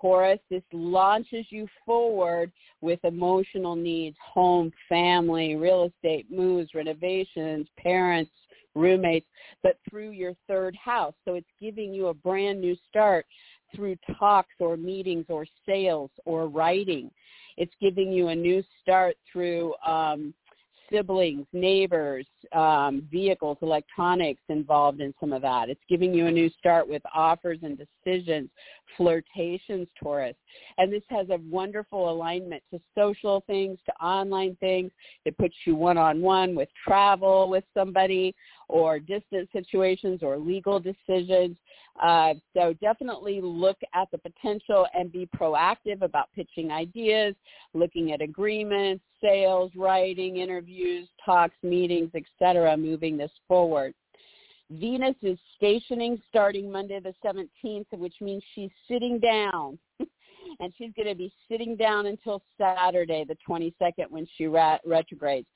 [0.00, 8.30] Taurus, this launches you forward with emotional needs, home, family, real estate, moves, renovations, parents,
[8.74, 9.26] roommates,
[9.62, 11.14] but through your third house.
[11.24, 13.26] So it's giving you a brand new start
[13.74, 17.10] through talks or meetings or sales or writing.
[17.56, 20.32] It's giving you a new start through um,
[20.92, 25.70] siblings, neighbors, um, vehicles, electronics involved in some of that.
[25.70, 28.50] It's giving you a new start with offers and decisions,
[28.96, 30.36] flirtations, Taurus.
[30.78, 34.90] And this has a wonderful alignment to social things, to online things.
[35.24, 38.34] It puts you one-on-one with travel with somebody
[38.72, 41.56] or distance situations or legal decisions.
[42.02, 47.34] Uh, so definitely look at the potential and be proactive about pitching ideas,
[47.74, 53.92] looking at agreements, sales, writing, interviews, talks, meetings, etc., moving this forward.
[54.70, 59.78] Venus is stationing starting Monday the 17th, which means she's sitting down.
[60.60, 65.46] and she's going to be sitting down until Saturday the 22nd when she retrogrades.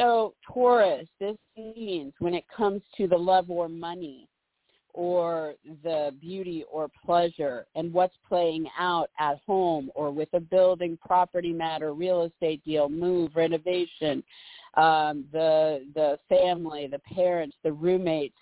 [0.00, 4.28] So Taurus, this means when it comes to the love or money
[4.94, 10.98] or the beauty or pleasure and what's playing out at home or with a building,
[11.06, 14.24] property matter, real estate deal, move, renovation,
[14.74, 18.38] um, the the family, the parents, the roommates,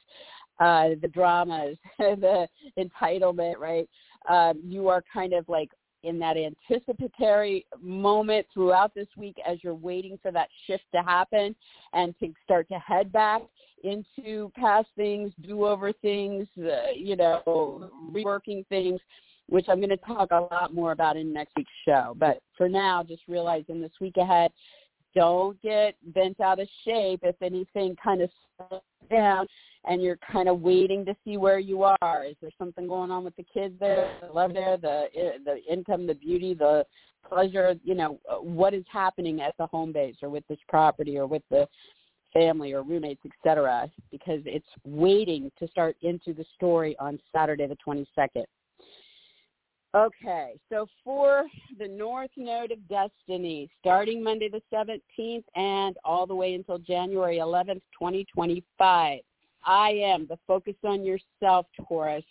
[0.60, 2.46] uh, the dramas, the
[2.78, 3.88] entitlement, right?
[4.28, 5.70] Um, you are kind of like
[6.02, 11.54] in that anticipatory moment throughout this week as you're waiting for that shift to happen
[11.92, 13.42] and to start to head back
[13.84, 19.00] into past things, do over things, uh, you know, reworking things,
[19.48, 22.14] which I'm going to talk a lot more about in next week's show.
[22.18, 24.50] But for now, just realize in this week ahead,
[25.14, 29.46] don't get bent out of shape if anything kind of slows down
[29.84, 32.24] and you're kind of waiting to see where you are.
[32.24, 35.06] Is there something going on with the kids there, the love there, the
[35.44, 36.84] the income, the beauty, the
[37.28, 37.74] pleasure?
[37.84, 41.42] You know, what is happening at the home base or with this property or with
[41.50, 41.66] the
[42.32, 43.90] family or roommates, etc.
[44.10, 48.44] Because it's waiting to start into the story on Saturday the 22nd.
[49.94, 51.46] Okay, so for
[51.78, 57.38] the North Node of Destiny, starting Monday the 17th and all the way until January
[57.38, 59.20] 11th, 2025,
[59.64, 62.24] I am the focus on yourself, Taurus.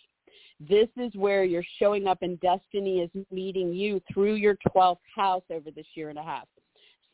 [0.60, 5.42] This is where you're showing up and destiny is meeting you through your 12th house
[5.50, 6.46] over this year and a half.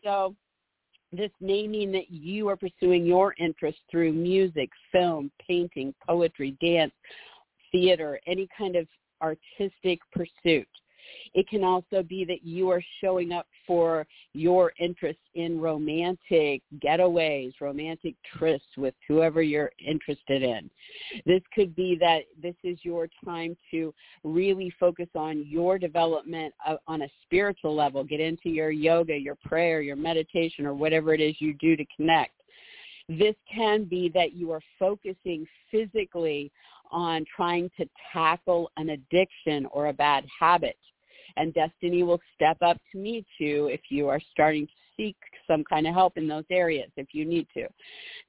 [0.02, 0.34] So
[1.10, 6.92] this may mean that you are pursuing your interests through music, film, painting, poetry, dance,
[7.72, 8.86] theater, any kind of
[9.22, 10.68] artistic pursuit.
[11.34, 17.52] It can also be that you are showing up for your interest in romantic getaways,
[17.60, 20.70] romantic trysts with whoever you're interested in.
[21.26, 26.76] This could be that this is your time to really focus on your development uh,
[26.86, 28.04] on a spiritual level.
[28.04, 31.84] Get into your yoga, your prayer, your meditation, or whatever it is you do to
[31.96, 32.32] connect.
[33.08, 36.50] This can be that you are focusing physically
[36.90, 40.76] on trying to tackle an addiction or a bad habit.
[41.36, 45.16] And destiny will step up to meet you if you are starting to seek
[45.48, 47.66] some kind of help in those areas if you need to.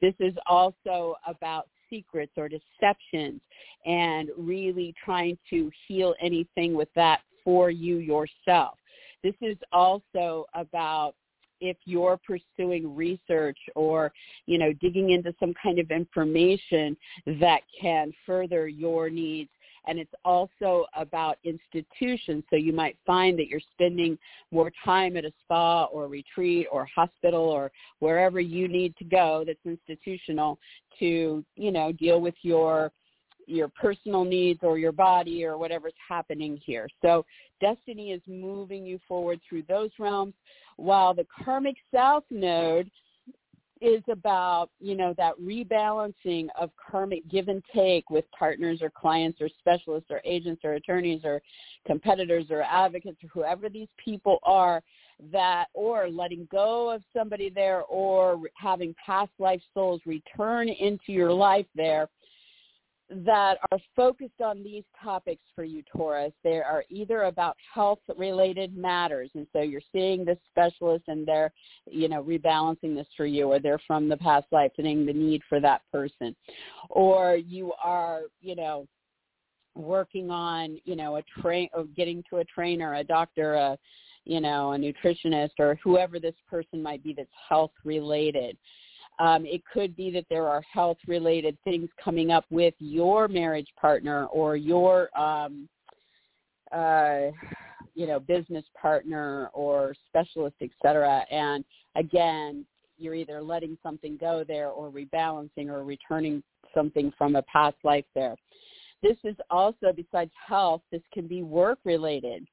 [0.02, 3.42] This is also about secrets or deceptions
[3.86, 8.78] and really trying to heal anything with that for you yourself.
[9.24, 11.16] This is also about
[11.66, 14.12] if you're pursuing research or
[14.46, 16.96] you know digging into some kind of information
[17.40, 19.50] that can further your needs.
[19.88, 22.44] And it's also about institutions.
[22.50, 24.18] So you might find that you're spending
[24.50, 29.44] more time at a spa or retreat or hospital or wherever you need to go
[29.46, 30.58] that's institutional
[31.00, 32.92] to you know deal with your
[33.48, 36.88] your personal needs or your body or whatever's happening here.
[37.02, 37.26] So
[37.62, 40.34] destiny is moving you forward through those realms
[40.78, 42.90] while the karmic south node
[43.82, 49.42] is about, you know, that rebalancing of karmic give and take with partners or clients
[49.42, 51.42] or specialists or agents or attorneys or
[51.86, 54.82] competitors or advocates or whoever these people are
[55.32, 61.32] that or letting go of somebody there or having past life souls return into your
[61.32, 62.10] life there
[63.10, 66.34] that are focused on these topics for you, Taurus.
[66.44, 71.52] They are either about health-related matters, and so you're seeing this specialist and they're,
[71.90, 75.44] you know, rebalancing this for you, or they're from the past life, seeing the need
[75.48, 76.36] for that person,
[76.90, 78.88] or you are, you know,
[79.76, 83.78] working on, you know, a train, or getting to a trainer, a doctor, a,
[84.24, 88.58] you know, a nutritionist, or whoever this person might be that's health-related
[89.20, 93.70] um, it could be that there are health related things coming up with your marriage
[93.80, 95.70] partner or your um,
[96.72, 97.32] uh,
[97.94, 101.26] you know business partner or specialist, etc.
[101.32, 101.64] And
[101.96, 102.66] again,
[102.98, 108.06] you're either letting something go there or rebalancing or returning something from a past life
[108.14, 108.36] there.
[109.02, 112.48] This is also, besides health, this can be work related.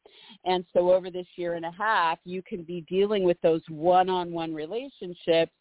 [0.44, 4.53] And so over this year and a half, you can be dealing with those one-on-one
[4.53, 5.53] relationships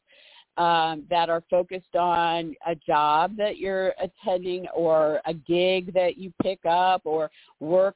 [0.58, 6.34] um, that are focused on a job that you're attending or a gig that you
[6.42, 7.96] pick up or work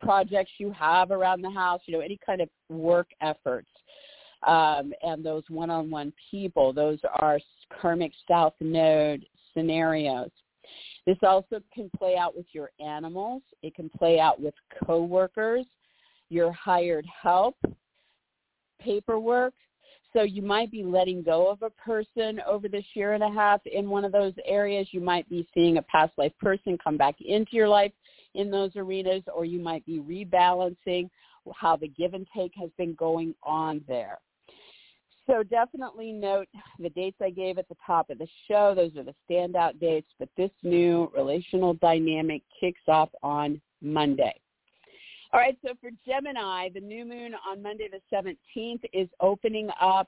[0.00, 3.68] projects you have around the house, you know, any kind of work efforts.
[4.46, 7.38] Um, and those one-on-one people, those are
[7.80, 10.30] karmic south node scenarios.
[11.06, 13.42] This also can play out with your animals.
[13.62, 15.66] It can play out with coworkers,
[16.28, 17.56] your hired help,
[18.80, 19.54] paperwork,
[20.12, 23.60] so you might be letting go of a person over this year and a half
[23.66, 24.88] in one of those areas.
[24.92, 27.92] You might be seeing a past life person come back into your life
[28.34, 31.08] in those arenas, or you might be rebalancing
[31.54, 34.18] how the give and take has been going on there.
[35.26, 36.48] So definitely note
[36.78, 38.74] the dates I gave at the top of the show.
[38.74, 44.34] Those are the standout dates, but this new relational dynamic kicks off on Monday.
[45.34, 50.06] All right, so for Gemini, the new moon on Monday the 17th is opening up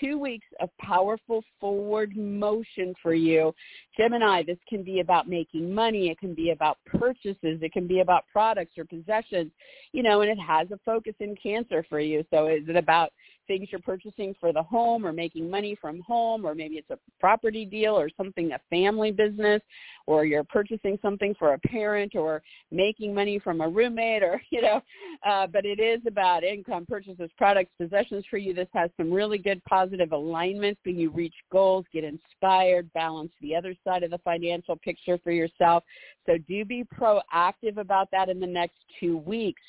[0.00, 3.54] two weeks of powerful forward motion for you.
[3.96, 6.08] Gemini, this can be about making money.
[6.08, 7.36] It can be about purchases.
[7.62, 9.50] It can be about products or possessions,
[9.92, 12.24] you know, and it has a focus in Cancer for you.
[12.30, 13.12] So is it about
[13.46, 16.98] things you're purchasing for the home or making money from home or maybe it's a
[17.20, 19.60] property deal or something, a family business
[20.06, 24.62] or you're purchasing something for a parent or making money from a roommate or, you
[24.62, 24.80] know,
[25.26, 28.54] uh, but it is about income, purchases, products, possessions for you.
[28.54, 33.56] This has some really good positive alignments when you reach goals, get inspired, balance the
[33.56, 35.82] other side of the financial picture for yourself.
[36.26, 39.62] So do be proactive about that in the next two weeks.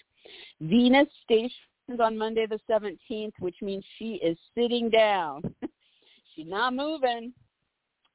[0.60, 5.42] Venus stations on Monday the 17th, which means she is sitting down.
[6.36, 7.32] she's not moving.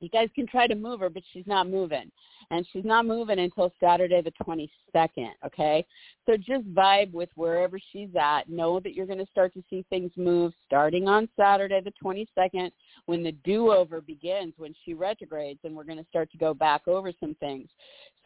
[0.00, 2.10] You guys can try to move her, but she's not moving
[2.50, 5.84] and she's not moving until Saturday the 22nd, okay?
[6.26, 8.48] So just vibe with wherever she's at.
[8.48, 12.70] Know that you're going to start to see things move starting on Saturday the 22nd
[13.06, 16.86] when the do-over begins, when she retrogrades, and we're going to start to go back
[16.86, 17.68] over some things.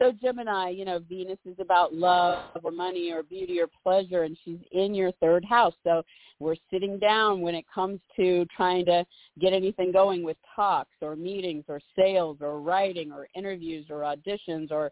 [0.01, 4.37] So Gemini, you know, Venus is about love or money or beauty or pleasure, and
[4.43, 5.73] she's in your third house.
[5.83, 6.03] So
[6.39, 9.05] we're sitting down when it comes to trying to
[9.39, 14.71] get anything going with talks or meetings or sales or writing or interviews or auditions
[14.71, 14.91] or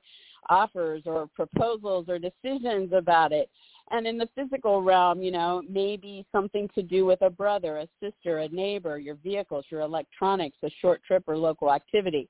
[0.49, 3.49] offers or proposals or decisions about it.
[3.93, 7.87] And in the physical realm, you know, maybe something to do with a brother, a
[8.01, 12.29] sister, a neighbor, your vehicles, your electronics, a short trip or local activity.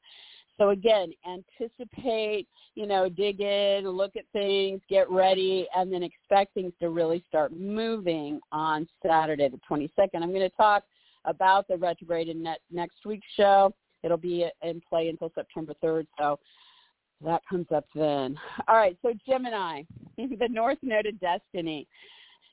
[0.57, 6.53] So again, anticipate, you know, dig in, look at things, get ready, and then expect
[6.53, 9.89] things to really start moving on Saturday the 22nd.
[10.15, 10.83] I'm going to talk
[11.25, 13.73] about the retrograde in next week's show.
[14.03, 16.39] It'll be in play until September 3rd, so
[17.25, 18.37] that comes up then.
[18.67, 19.83] All right, so Gemini,
[20.17, 21.87] the North Node of Destiny.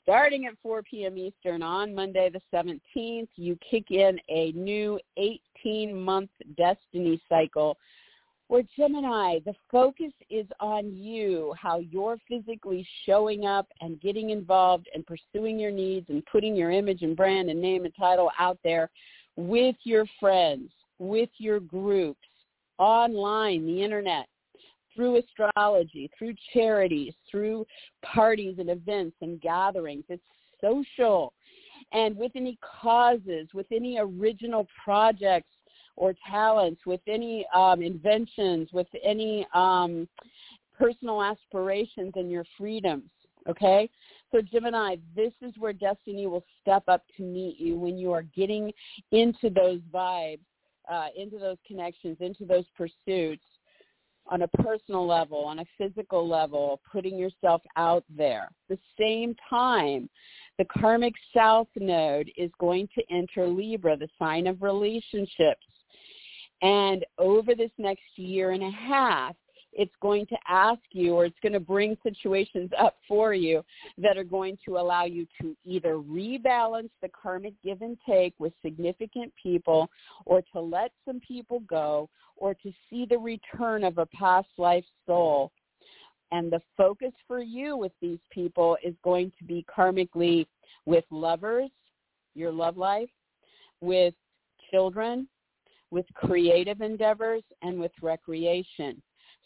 [0.03, 1.19] Starting at 4 p.m.
[1.19, 7.77] Eastern on Monday the 17th, you kick in a new 18-month destiny cycle
[8.49, 14.89] where Gemini, the focus is on you, how you're physically showing up and getting involved
[14.95, 18.59] and pursuing your needs and putting your image and brand and name and title out
[18.64, 18.91] there
[19.37, 22.27] with your friends, with your groups,
[22.79, 24.27] online, the internet,
[24.99, 27.64] through astrology, through charities, through
[28.05, 30.03] parties and events and gatherings.
[30.09, 30.20] It's
[30.61, 31.32] social.
[31.92, 35.55] And with any causes, with any original projects
[35.94, 40.09] or talents, with any um, inventions, with any um,
[40.76, 43.09] personal aspirations and your freedoms.
[43.49, 43.88] Okay?
[44.32, 48.22] So Gemini, this is where destiny will step up to meet you when you are
[48.22, 48.72] getting
[49.12, 50.40] into those vibes,
[50.90, 53.44] uh, into those connections, into those pursuits
[54.29, 58.51] on a personal level, on a physical level, putting yourself out there.
[58.68, 60.09] the same time,
[60.59, 65.66] the karmic south node is going to enter Libra, the sign of relationships.
[66.62, 69.37] And over this next year and a half,
[69.79, 73.62] it's going to ask you or it's going to bring situations up for you
[73.97, 78.53] that are going to allow you to either rebalance the karmic give and take with
[78.61, 79.89] significant people
[80.26, 84.85] or to let some people go or to see the return of a past life
[85.07, 85.53] soul.
[86.33, 90.45] And the focus for you with these people is going to be karmically
[90.87, 91.70] with lovers,
[92.35, 93.09] your love life,
[93.81, 94.12] with
[94.72, 95.29] children,
[95.93, 99.01] with creative endeavors, and with recreation.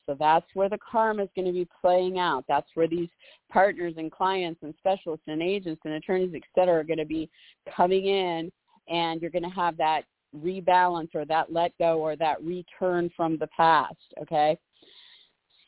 [0.07, 2.44] So that's where the karma is going to be playing out.
[2.48, 3.09] That's where these
[3.50, 7.30] partners and clients and specialists and agents and attorneys, et cetera, are going to be
[7.76, 8.50] coming in
[8.88, 10.03] and you're going to have that
[10.36, 14.57] rebalance or that let go or that return from the past, okay?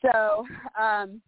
[0.01, 0.45] So,
[0.79, 1.21] um,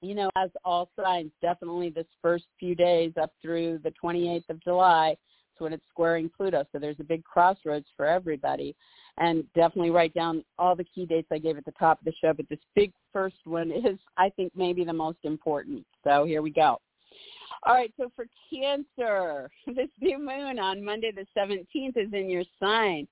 [0.00, 4.62] you know, as all signs, definitely this first few days up through the 28th of
[4.62, 5.16] July
[5.60, 6.64] when it's squaring Pluto.
[6.72, 8.74] So there's a big crossroads for everybody
[9.18, 12.12] and definitely write down all the key dates I gave at the top of the
[12.20, 12.32] show.
[12.32, 15.84] But this big first one is, I think, maybe the most important.
[16.04, 16.80] So here we go.
[17.64, 22.44] All right, so for Cancer, this new moon on Monday the 17th is in your
[22.60, 23.08] sign.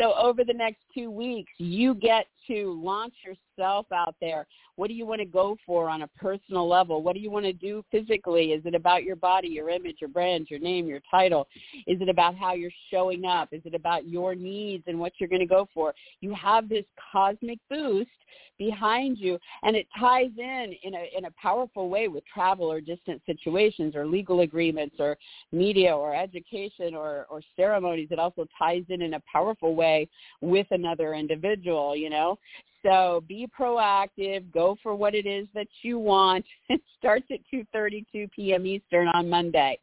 [0.00, 4.46] So over the next two weeks, you get to launch yourself out there.
[4.76, 7.02] What do you want to go for on a personal level?
[7.02, 8.52] What do you want to do physically?
[8.52, 11.46] Is it about your body, your image, your brand, your name, your title?
[11.86, 13.48] Is it about how you're showing up?
[13.52, 15.94] Is it about your needs and what you're going to go for?
[16.20, 18.10] You have this cosmic boost
[18.58, 22.80] behind you and it ties in in a in a powerful way with travel or
[22.80, 25.16] distant situations or legal agreements or
[25.52, 30.08] media or education or or ceremonies it also ties in in a powerful way
[30.40, 32.08] with another individual you
[32.82, 38.30] so be proactive go for what it is that you want it starts at 2:32
[38.32, 38.66] p.m.
[38.66, 39.78] Eastern on Monday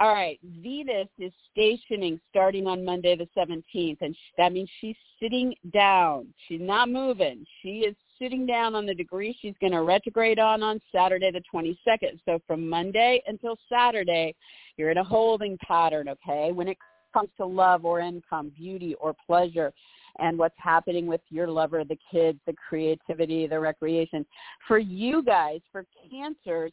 [0.00, 5.54] all right, Venus is stationing starting on Monday the 17th, and that means she's sitting
[5.72, 6.26] down.
[6.48, 7.46] She's not moving.
[7.62, 11.42] She is sitting down on the degree she's going to retrograde on on Saturday the
[11.52, 12.18] 22nd.
[12.24, 14.34] So from Monday until Saturday,
[14.76, 16.50] you're in a holding pattern, okay?
[16.50, 16.78] When it
[17.12, 19.72] comes to love or income, beauty or pleasure,
[20.18, 24.24] and what's happening with your lover, the kids, the creativity, the recreation.
[24.68, 26.72] For you guys, for cancers,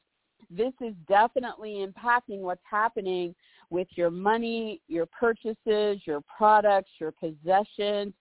[0.50, 3.36] this is definitely impacting what's happening
[3.70, 8.14] with your money, your purchases, your products, your possessions.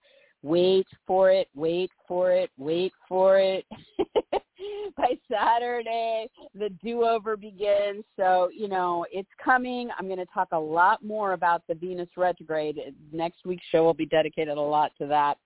[0.42, 3.64] Wait for it, wait for it, wait for it.
[4.96, 8.04] By Saturday, the do-over begins.
[8.16, 9.88] So, you know, it's coming.
[9.98, 12.78] I'm going to talk a lot more about the Venus retrograde.
[13.12, 15.38] Next week's show will be dedicated a lot to that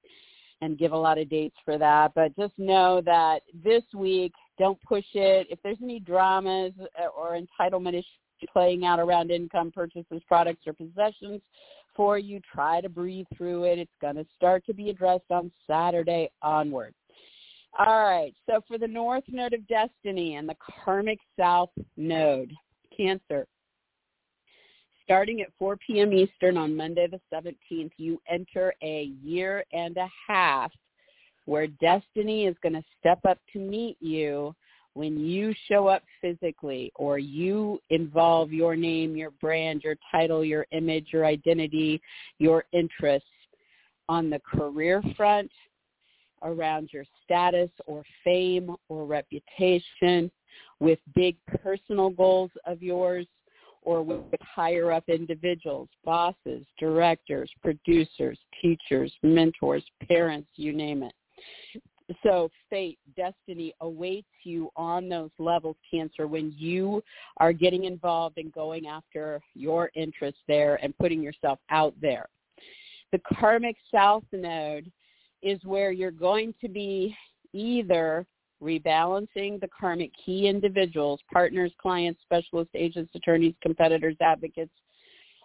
[0.60, 2.12] and give a lot of dates for that.
[2.14, 5.48] But just know that this week, don't push it.
[5.50, 8.06] If there's any dramas uh, or entitlement issues
[8.52, 11.40] playing out around income, purchases, products, or possessions
[11.96, 13.78] for you, try to breathe through it.
[13.78, 16.94] It's going to start to be addressed on Saturday onward.
[17.76, 22.52] All right, so for the North Node of Destiny and the Karmic South Node,
[22.96, 23.48] Cancer,
[25.02, 26.12] starting at 4 p.m.
[26.12, 30.70] Eastern on Monday the 17th, you enter a year and a half
[31.46, 34.54] where destiny is going to step up to meet you
[34.94, 40.64] when you show up physically or you involve your name, your brand, your title, your
[40.70, 42.00] image, your identity,
[42.38, 43.26] your interests
[44.08, 45.50] on the career front,
[46.44, 50.30] around your status or fame or reputation,
[50.80, 53.26] with big personal goals of yours,
[53.82, 61.12] or with higher up individuals, bosses, directors, producers, teachers, mentors, parents, you name it.
[62.22, 67.02] So fate, destiny awaits you on those levels, Cancer, when you
[67.38, 72.26] are getting involved and going after your interests there and putting yourself out there.
[73.12, 74.90] The karmic south node
[75.44, 77.14] is where you're going to be
[77.52, 78.26] either
[78.62, 84.72] rebalancing the karmic key individuals, partners, clients, specialists, agents, attorneys, competitors, advocates,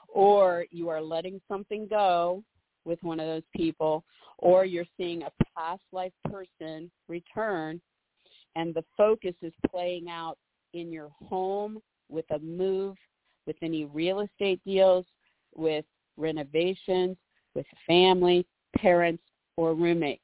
[0.07, 2.41] or you are letting something go
[2.85, 4.03] with one of those people,
[4.37, 7.79] or you're seeing a past life person return
[8.55, 10.37] and the focus is playing out
[10.73, 11.79] in your home
[12.09, 12.95] with a move,
[13.45, 15.05] with any real estate deals,
[15.55, 15.85] with
[16.17, 17.17] renovations,
[17.53, 18.45] with family,
[18.75, 19.23] parents,
[19.59, 20.23] or roommates.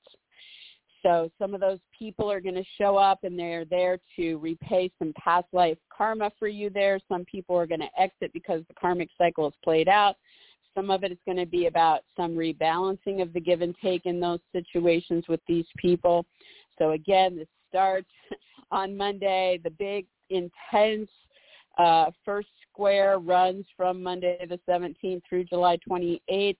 [1.03, 4.89] So some of those people are going to show up and they're there to repay
[4.97, 6.99] some past life karma for you there.
[7.09, 10.15] Some people are going to exit because the karmic cycle is played out.
[10.73, 14.05] Some of it is going to be about some rebalancing of the give and take
[14.05, 16.25] in those situations with these people.
[16.79, 18.09] So again, this starts
[18.71, 19.59] on Monday.
[19.63, 21.09] The big intense
[21.77, 26.57] uh, first square runs from Monday the 17th through July 28th.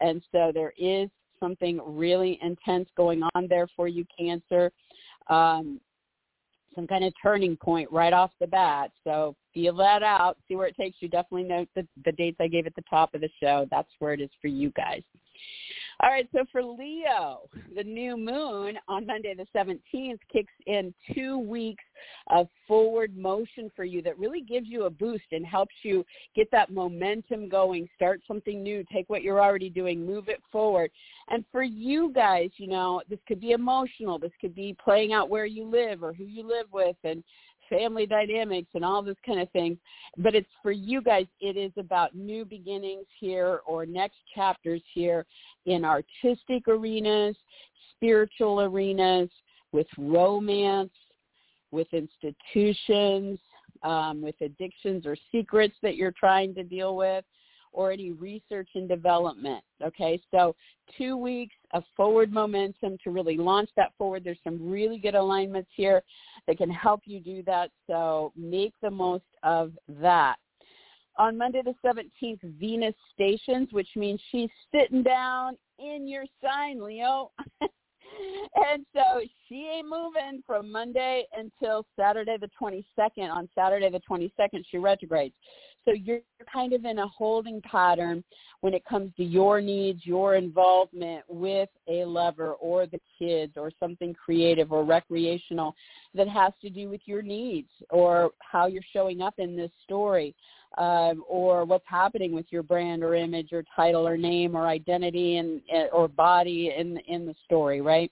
[0.00, 1.10] And so there is
[1.42, 4.70] something really intense going on there for you, Cancer.
[5.28, 5.80] Um,
[6.74, 8.90] some kind of turning point right off the bat.
[9.04, 11.08] So feel that out, see where it takes you.
[11.08, 13.66] Definitely note the, the dates I gave at the top of the show.
[13.70, 15.02] That's where it is for you guys.
[16.00, 21.38] All right, so for Leo, the new moon on Monday the 17th kicks in two
[21.38, 21.84] weeks
[22.28, 26.50] of forward motion for you that really gives you a boost and helps you get
[26.50, 30.90] that momentum going, start something new, take what you're already doing, move it forward.
[31.28, 34.18] And for you guys, you know, this could be emotional.
[34.18, 37.22] This could be playing out where you live or who you live with and
[37.72, 39.78] family dynamics and all this kind of thing.
[40.18, 45.24] But it's for you guys, it is about new beginnings here or next chapters here
[45.66, 47.36] in artistic arenas,
[47.96, 49.30] spiritual arenas,
[49.72, 50.92] with romance,
[51.70, 53.38] with institutions,
[53.82, 57.24] um, with addictions or secrets that you're trying to deal with
[57.92, 59.64] any research and development.
[59.82, 60.54] Okay, so
[60.96, 64.22] two weeks of forward momentum to really launch that forward.
[64.24, 66.02] There's some really good alignments here
[66.46, 67.70] that can help you do that.
[67.86, 70.36] So make the most of that.
[71.18, 77.32] On Monday the 17th, Venus stations, which means she's sitting down in your sign, Leo.
[77.60, 83.30] and so she ain't moving from Monday until Saturday the 22nd.
[83.30, 85.34] On Saturday the 22nd, she retrogrades.
[85.84, 86.20] So you're
[86.52, 88.22] kind of in a holding pattern
[88.60, 93.72] when it comes to your needs, your involvement with a lover or the kids or
[93.80, 95.74] something creative or recreational
[96.14, 100.34] that has to do with your needs or how you're showing up in this story.
[100.78, 105.36] Um, or what's happening with your brand or image or title or name or identity
[105.36, 105.60] and
[105.92, 108.10] or body in in the story, right?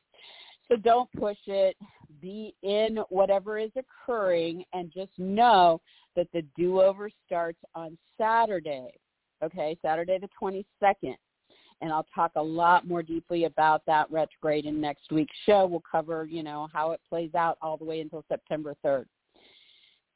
[0.68, 1.74] So don't push it.
[2.20, 5.80] Be in whatever is occurring and just know
[6.16, 8.92] that the do-over starts on Saturday.
[9.42, 11.16] Okay, Saturday the 22nd.
[11.82, 15.66] And I'll talk a lot more deeply about that retrograde in next week's show.
[15.66, 19.06] We'll cover, you know, how it plays out all the way until September 3rd.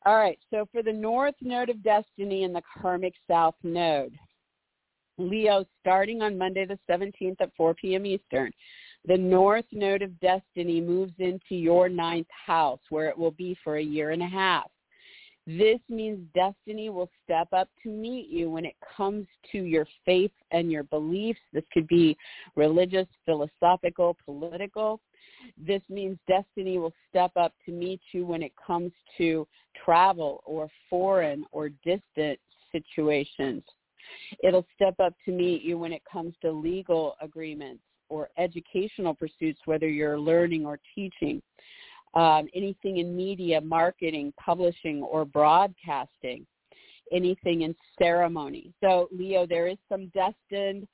[0.05, 4.13] All right, so for the North Node of Destiny and the Karmic South Node,
[5.17, 8.05] Leo starting on Monday the 17th at 4 p.m.
[8.05, 8.51] Eastern
[9.07, 13.77] the north node of destiny moves into your ninth house where it will be for
[13.77, 14.71] a year and a half.
[15.47, 20.31] This means destiny will step up to meet you when it comes to your faith
[20.53, 21.41] and your beliefs.
[21.53, 22.17] This could be
[22.57, 25.01] religious, philosophical, political.
[25.59, 29.47] This means destiny will step up to meet you when it comes to
[29.85, 32.39] travel or foreign or distant
[32.73, 33.63] situations.
[34.43, 39.61] It'll step up to meet you when it comes to legal agreements or educational pursuits,
[39.65, 41.43] whether you're learning or teaching.
[42.15, 46.47] Um, anything in media, marketing, publishing, or broadcasting.
[47.13, 48.73] Anything in ceremony.
[48.81, 50.87] So, Leo, there is some destined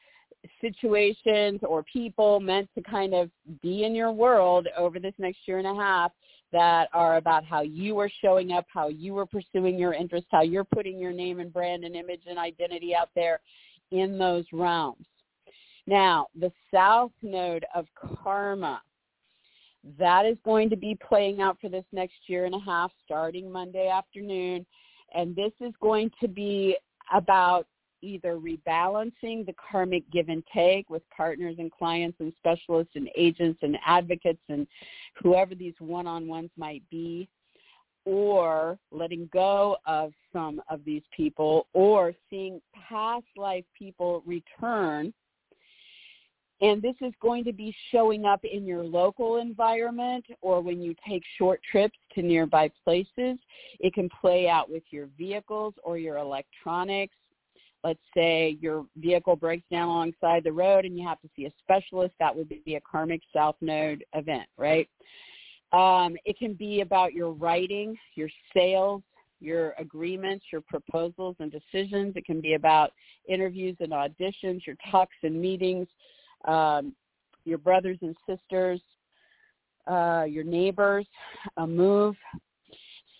[0.60, 3.30] situations or people meant to kind of
[3.62, 6.12] be in your world over this next year and a half
[6.52, 10.42] that are about how you are showing up, how you are pursuing your interests, how
[10.42, 13.40] you're putting your name and brand and image and identity out there
[13.92, 15.06] in those realms.
[15.86, 18.82] Now, the south node of karma,
[19.98, 23.50] that is going to be playing out for this next year and a half starting
[23.50, 24.66] Monday afternoon.
[25.14, 26.76] And this is going to be
[27.12, 27.66] about
[28.02, 33.58] either rebalancing the karmic give and take with partners and clients and specialists and agents
[33.62, 34.66] and advocates and
[35.22, 37.28] whoever these one-on-ones might be
[38.06, 45.12] or letting go of some of these people or seeing past life people return
[46.60, 50.94] and this is going to be showing up in your local environment or when you
[51.08, 53.38] take short trips to nearby places.
[53.78, 57.14] It can play out with your vehicles or your electronics
[57.82, 61.52] let's say your vehicle breaks down alongside the road and you have to see a
[61.62, 64.88] specialist, that would be a karmic south node event, right?
[65.72, 69.02] Um, it can be about your writing, your sales,
[69.40, 72.14] your agreements, your proposals and decisions.
[72.16, 72.92] It can be about
[73.28, 75.86] interviews and auditions, your talks and meetings,
[76.46, 76.94] um,
[77.44, 78.80] your brothers and sisters,
[79.86, 81.06] uh, your neighbors,
[81.56, 82.16] a move.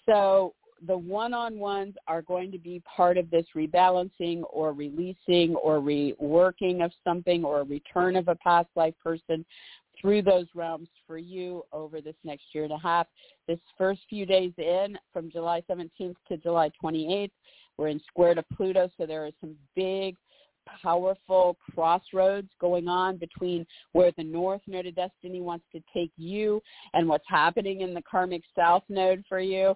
[0.07, 0.55] So
[0.87, 6.91] the one-on-ones are going to be part of this rebalancing or releasing or reworking of
[7.05, 9.45] something or a return of a past life person
[10.01, 13.07] through those realms for you over this next year and a half.
[13.47, 17.31] This first few days in, from July 17th to July 28th,
[17.77, 20.17] we're in square to Pluto, so there are some big,
[20.83, 26.61] powerful crossroads going on between where the North Node of Destiny wants to take you
[26.95, 29.75] and what's happening in the karmic South Node for you.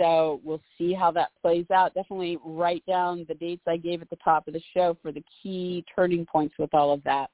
[0.00, 1.94] So we'll see how that plays out.
[1.94, 5.24] Definitely write down the dates I gave at the top of the show for the
[5.42, 7.30] key turning points with all of that.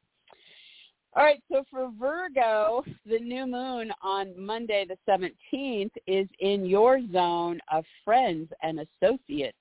[1.15, 7.01] All right, so for Virgo, the new moon on Monday the 17th is in your
[7.13, 9.57] zone of friends and associates,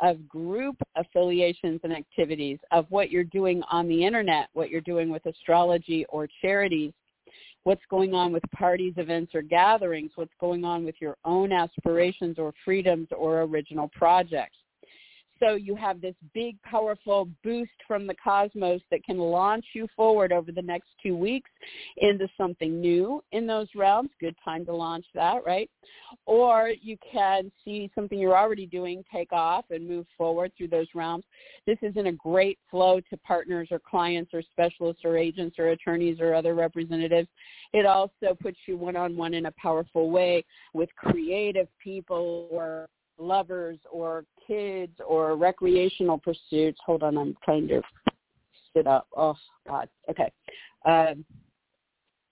[0.00, 5.10] of group affiliations and activities, of what you're doing on the internet, what you're doing
[5.10, 6.92] with astrology or charities,
[7.64, 12.38] what's going on with parties, events, or gatherings, what's going on with your own aspirations
[12.38, 14.56] or freedoms or original projects
[15.42, 20.30] so you have this big, powerful boost from the cosmos that can launch you forward
[20.32, 21.50] over the next two weeks
[21.96, 24.10] into something new in those realms.
[24.20, 25.68] Good time to launch that, right?
[26.26, 30.86] Or you can see something you're already doing take off and move forward through those
[30.94, 31.24] realms.
[31.66, 35.70] This is in a great flow to partners or clients or specialists or agents or
[35.70, 37.28] attorneys or other representatives.
[37.72, 42.88] It also puts you one-on-one in a powerful way with creative people or
[43.18, 46.78] lovers or kids or recreational pursuits.
[46.84, 47.82] Hold on, I'm trying to
[48.74, 49.06] sit up.
[49.16, 49.36] Oh
[49.66, 49.88] God.
[50.10, 50.30] Okay.
[50.84, 51.24] Um,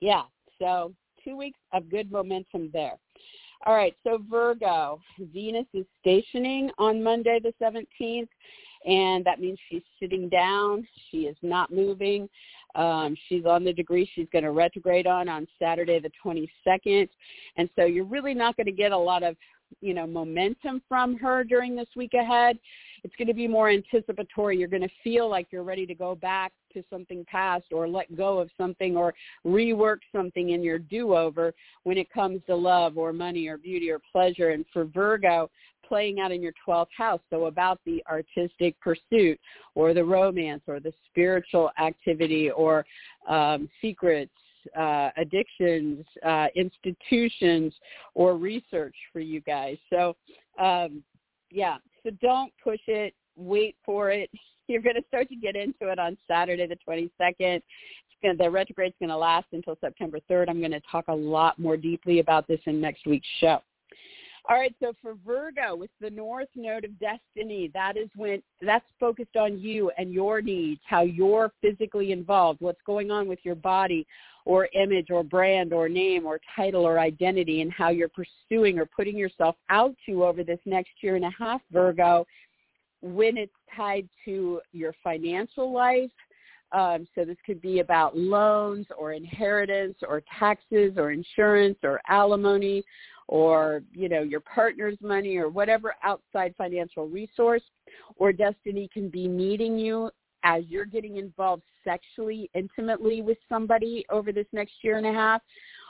[0.01, 0.22] yeah.
[0.59, 0.93] So
[1.24, 2.95] two weeks of good momentum there.
[3.66, 3.95] All right.
[4.05, 5.01] So Virgo,
[5.33, 8.28] Venus is stationing on Monday the 17th,
[8.87, 10.87] and that means she's sitting down.
[11.11, 12.28] She is not moving.
[12.74, 17.09] Um, she's on the degree she's going to retrograde on on Saturday the 22nd.
[17.57, 19.37] And so you're really not going to get a lot of
[19.80, 22.58] you know, momentum from her during this week ahead.
[23.02, 24.58] It's going to be more anticipatory.
[24.58, 28.14] You're going to feel like you're ready to go back to something past or let
[28.16, 29.14] go of something or
[29.46, 31.54] rework something in your do-over
[31.84, 34.50] when it comes to love or money or beauty or pleasure.
[34.50, 35.50] And for Virgo,
[35.90, 37.20] playing out in your 12th house.
[37.30, 39.40] So about the artistic pursuit
[39.74, 42.86] or the romance or the spiritual activity or
[43.28, 44.30] um, secrets
[44.78, 47.74] uh, addictions, uh, institutions,
[48.14, 49.76] or research for you guys.
[49.90, 50.16] So,
[50.58, 51.02] um,
[51.50, 53.14] yeah, so don't push it.
[53.36, 54.30] Wait for it.
[54.68, 57.61] You're going to start to get into it on Saturday the 22nd.
[58.22, 60.48] Gonna, the retrograde is going to last until September 3rd.
[60.48, 63.61] I'm going to talk a lot more deeply about this in next week's show.
[64.49, 68.86] All right, so for Virgo with the North Node of Destiny, that is when that's
[68.99, 73.55] focused on you and your needs, how you're physically involved, what's going on with your
[73.55, 74.07] body
[74.47, 78.86] or image or brand or name or title or identity and how you're pursuing or
[78.86, 82.26] putting yourself out to over this next year and a half, Virgo,
[83.03, 86.11] when it's tied to your financial life,
[86.72, 92.84] um, so this could be about loans or inheritance or taxes or insurance or alimony
[93.31, 97.62] or, you know, your partner's money or whatever outside financial resource.
[98.16, 100.11] Or destiny can be meeting you
[100.43, 105.43] as you're getting involved sexually, intimately with somebody over this next year and a half.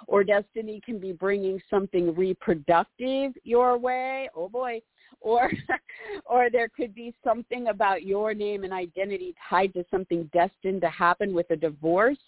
[0.07, 4.28] Or destiny can be bringing something reproductive your way.
[4.36, 4.82] Oh boy
[5.20, 5.50] or
[6.26, 10.90] or there could be something about your name and identity tied to something destined to
[10.90, 12.18] happen with a divorce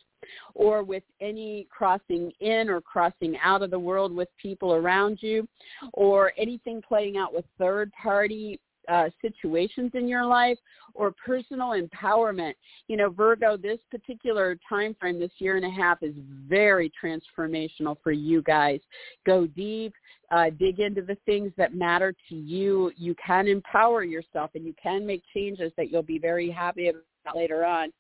[0.54, 5.48] or with any crossing in or crossing out of the world with people around you
[5.94, 10.58] or anything playing out with third party uh, situations in your life
[10.94, 12.54] or personal empowerment.
[12.88, 16.14] You know, Virgo, this particular time frame, this year and a half, is
[16.48, 18.80] very transformational for you guys.
[19.26, 19.94] Go deep,
[20.30, 22.92] uh, dig into the things that matter to you.
[22.96, 27.36] You can empower yourself and you can make changes that you'll be very happy about
[27.36, 27.92] later on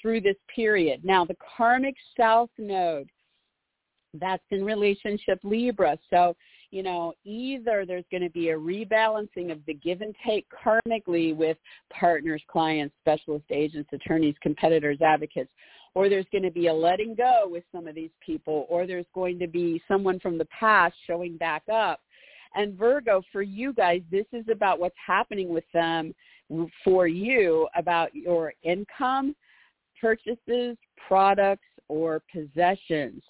[0.00, 1.04] through this period.
[1.04, 3.08] Now, the karmic south node,
[4.14, 5.98] that's in relationship Libra.
[6.10, 6.34] So
[6.70, 11.34] you know, either there's going to be a rebalancing of the give and take karmically
[11.34, 11.56] with
[11.90, 15.50] partners, clients, specialist agents, attorneys, competitors, advocates,
[15.94, 19.06] or there's going to be a letting go with some of these people, or there's
[19.14, 22.00] going to be someone from the past showing back up.
[22.54, 26.14] And Virgo, for you guys, this is about what's happening with them
[26.84, 29.34] for you about your income,
[30.00, 33.22] purchases, products, or possessions.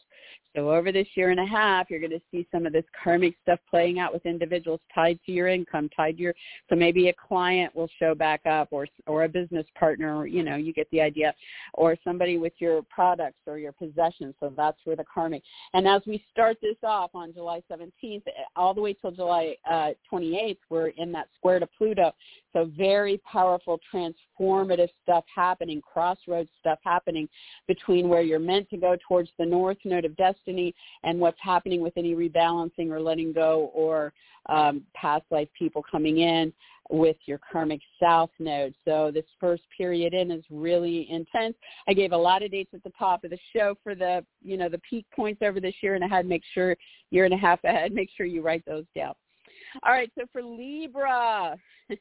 [0.57, 3.35] So over this year and a half, you're going to see some of this karmic
[3.43, 6.35] stuff playing out with individuals tied to your income, tied to your.
[6.69, 10.27] So maybe a client will show back up, or or a business partner.
[10.27, 11.35] You know, you get the idea,
[11.75, 14.35] or somebody with your products or your possessions.
[14.41, 15.43] So that's where the karmic.
[15.75, 18.23] And as we start this off on July 17th,
[18.57, 22.13] all the way till July uh, 28th, we're in that square to Pluto.
[22.55, 27.29] So very powerful, transformative stuff happening, crossroads stuff happening
[27.67, 31.81] between where you're meant to go towards the north node of destiny and what's happening
[31.81, 34.13] with any rebalancing or letting go or
[34.47, 36.53] um, past life people coming in
[36.91, 38.75] with your karmic south node.
[38.85, 41.55] So this first period in is really intense.
[41.87, 44.57] I gave a lot of dates at the top of the show for the, you
[44.57, 46.77] know, the peak points over this year and I had make sure
[47.11, 49.15] year and a half ahead, make sure you write those down.
[49.83, 51.57] All right, so for Libra,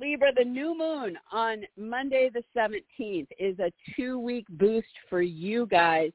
[0.00, 6.12] Libra, the new moon on Monday the 17th is a two-week boost for you guys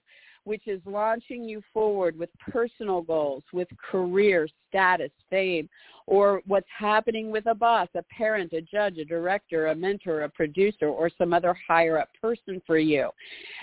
[0.50, 5.70] which is launching you forward with personal goals, with career, status, fame,
[6.10, 10.30] or what's happening with a boss, a parent, a judge, a director, a mentor, a
[10.30, 13.10] producer, or some other higher up person for you.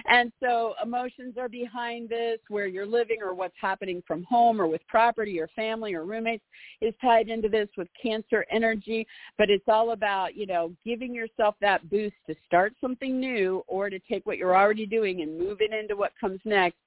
[0.08, 4.68] And so emotions are behind this, where you're living or what's happening from home or
[4.68, 6.44] with property or family or roommates
[6.80, 9.04] is tied into this with cancer energy.
[9.36, 13.90] But it's all about, you know, giving yourself that boost to start something new or
[13.90, 16.78] to take what you're already doing and move it into what comes next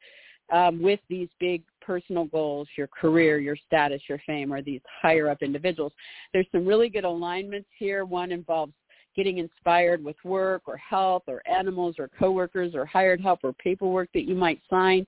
[0.52, 5.30] um, with these big personal goals, your career, your status, your fame, or these higher
[5.30, 5.93] up individuals.
[6.34, 8.06] There's some really good alignments here.
[8.06, 8.74] One involves
[9.16, 14.08] getting inspired with work or health or animals or coworkers or hired help or paperwork
[14.14, 15.06] that you might sign.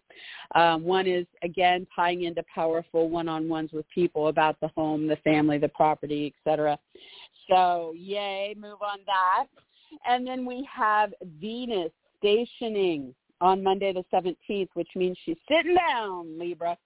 [0.55, 5.59] Um, one is, again, tying into powerful one-on-ones with people about the home, the family,
[5.59, 6.77] the property, etc.
[7.49, 9.45] So yay, move on that.
[10.07, 16.39] And then we have Venus stationing on Monday the 17th, which means she's sitting down,
[16.39, 16.77] Libra.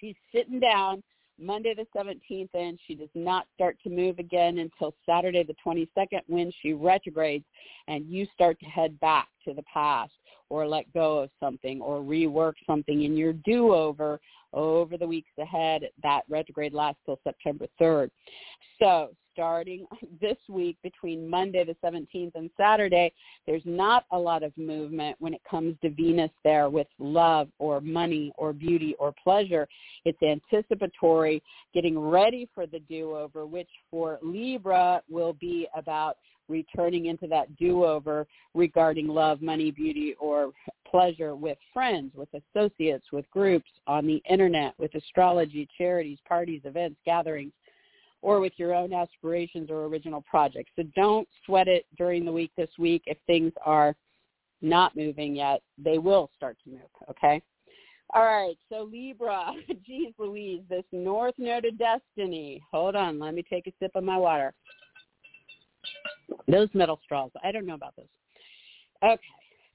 [0.00, 1.02] She's sitting down
[1.40, 6.20] Monday the 17th, and she does not start to move again until Saturday the 22nd
[6.26, 7.44] when she retrogrades
[7.86, 10.12] and you start to head back to the past
[10.50, 14.20] or let go of something or rework something in your do-over
[14.52, 15.82] over the weeks ahead.
[16.02, 18.10] That retrograde lasts till September 3rd.
[18.80, 19.86] So starting
[20.20, 23.12] this week between Monday the 17th and Saturday,
[23.46, 27.80] there's not a lot of movement when it comes to Venus there with love or
[27.80, 29.68] money or beauty or pleasure.
[30.04, 31.40] It's anticipatory,
[31.72, 36.16] getting ready for the do-over, which for Libra will be about
[36.48, 40.50] returning into that do-over regarding love, money, beauty, or
[40.90, 46.98] pleasure with friends, with associates, with groups, on the internet, with astrology, charities, parties, events,
[47.04, 47.52] gatherings,
[48.22, 50.70] or with your own aspirations or original projects.
[50.76, 53.94] So don't sweat it during the week this week if things are
[54.60, 55.62] not moving yet.
[55.76, 57.40] They will start to move, okay?
[58.14, 59.52] All right, so Libra,
[59.86, 62.62] geez Louise, this North Node of Destiny.
[62.72, 64.54] Hold on, let me take a sip of my water.
[66.46, 68.06] Those metal straws, I don't know about those.
[69.02, 69.20] Okay,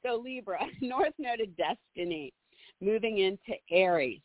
[0.06, 2.34] so Libra, North Node of Destiny,
[2.82, 4.22] moving into Aries.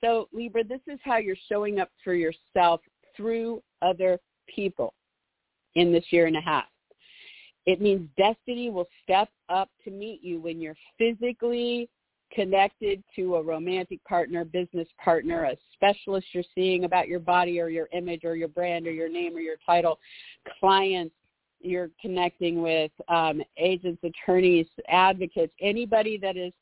[0.00, 2.80] So Libra, this is how you're showing up for yourself
[3.16, 4.94] through other people
[5.74, 6.66] in this year and a half.
[7.66, 11.88] It means destiny will step up to meet you when you're physically
[12.32, 17.68] connected to a romantic partner, business partner, a specialist you're seeing about your body or
[17.68, 19.98] your image or your brand or your name or your title,
[20.60, 21.14] clients
[21.60, 26.52] you're connecting with, um, agents, attorneys, advocates, anybody that is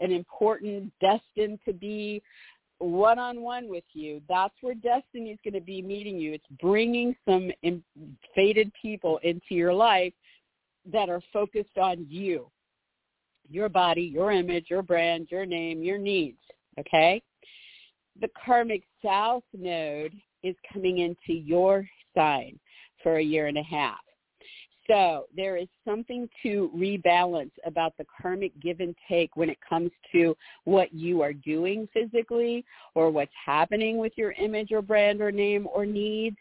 [0.00, 2.22] an important, destined to be
[2.78, 4.20] one-on-one with you.
[4.28, 6.34] That's where destiny is going to be meeting you.
[6.34, 7.50] It's bringing some
[8.34, 10.12] fated people into your life
[10.92, 12.50] that are focused on you
[13.48, 16.40] your body, your image, your brand, your name, your needs.
[16.78, 17.22] Okay?
[18.20, 22.58] The karmic south node is coming into your sign
[23.02, 23.98] for a year and a half.
[24.88, 29.90] So there is something to rebalance about the karmic give and take when it comes
[30.12, 32.64] to what you are doing physically
[32.94, 36.36] or what's happening with your image or brand or name or needs.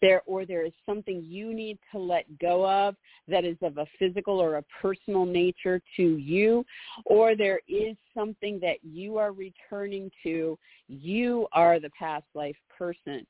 [0.00, 2.96] There or there is something you need to let go of
[3.28, 6.64] that is of a physical or a personal nature to you
[7.06, 10.58] or there is something that you are returning to.
[10.88, 13.26] You are the past life person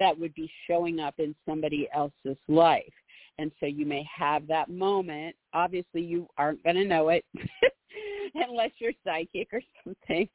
[0.00, 2.82] that would be showing up in somebody else's life.
[3.38, 5.34] And so you may have that moment.
[5.52, 7.24] Obviously, you aren't going to know it
[8.34, 10.28] unless you're psychic or something,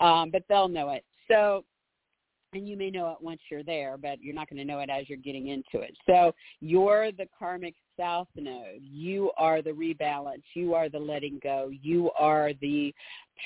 [0.00, 1.04] um, but they'll know it.
[1.28, 1.64] So,
[2.52, 4.90] and you may know it once you're there, but you're not going to know it
[4.90, 5.96] as you're getting into it.
[6.06, 8.80] So you're the karmic south node.
[8.82, 10.42] You are the rebalance.
[10.54, 11.70] You are the letting go.
[11.70, 12.92] You are the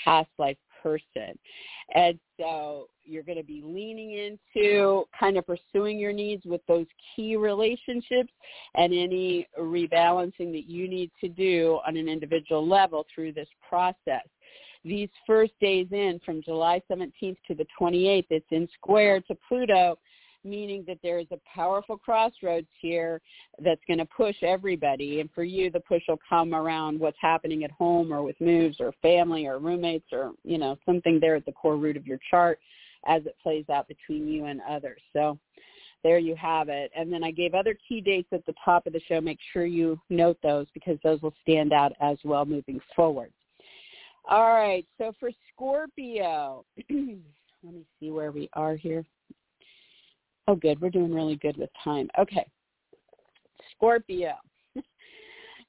[0.05, 1.37] past life person.
[1.95, 6.87] And so you're going to be leaning into kind of pursuing your needs with those
[7.16, 8.32] key relationships
[8.74, 14.26] and any rebalancing that you need to do on an individual level through this process.
[14.85, 19.99] These first days in from July 17th to the 28th, it's in square to Pluto
[20.45, 23.20] meaning that there is a powerful crossroads here
[23.62, 25.20] that's going to push everybody.
[25.20, 28.76] And for you, the push will come around what's happening at home or with moves
[28.80, 32.18] or family or roommates or, you know, something there at the core root of your
[32.30, 32.59] chart
[33.07, 35.01] as it plays out between you and others.
[35.12, 35.38] So
[36.03, 36.90] there you have it.
[36.97, 39.20] And then I gave other key dates at the top of the show.
[39.20, 43.32] Make sure you note those because those will stand out as well moving forward.
[44.28, 44.86] All right.
[44.99, 49.05] So for Scorpio, let me see where we are here.
[50.47, 50.80] Oh, good.
[50.80, 52.09] We're doing really good with time.
[52.18, 52.47] Okay.
[53.76, 54.34] Scorpio.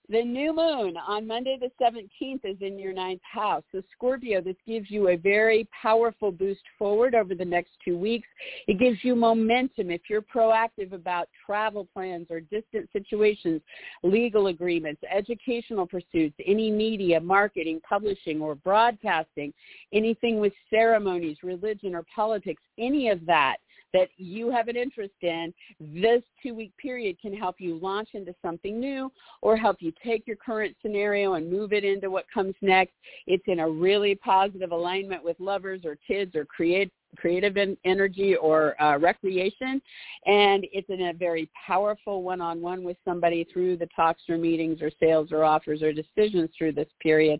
[0.07, 3.63] The new moon on Monday the 17th is in your ninth house.
[3.71, 8.27] So Scorpio, this gives you a very powerful boost forward over the next two weeks.
[8.67, 13.61] It gives you momentum if you're proactive about travel plans or distant situations,
[14.03, 19.51] legal agreements, educational pursuits, any media, marketing, publishing, or broadcasting,
[19.91, 23.55] anything with ceremonies, religion, or politics, any of that
[23.93, 28.79] that you have an interest in, this two-week period can help you launch into something
[28.79, 29.11] new
[29.41, 32.93] or help you take your current scenario and move it into what comes next.
[33.27, 37.55] It's in a really positive alignment with lovers or kids or create, creative
[37.85, 39.81] energy or uh, recreation.
[40.25, 44.91] And it's in a very powerful one-on-one with somebody through the talks or meetings or
[44.99, 47.39] sales or offers or decisions through this period.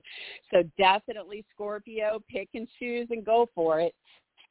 [0.53, 3.93] So definitely Scorpio, pick and choose and go for it.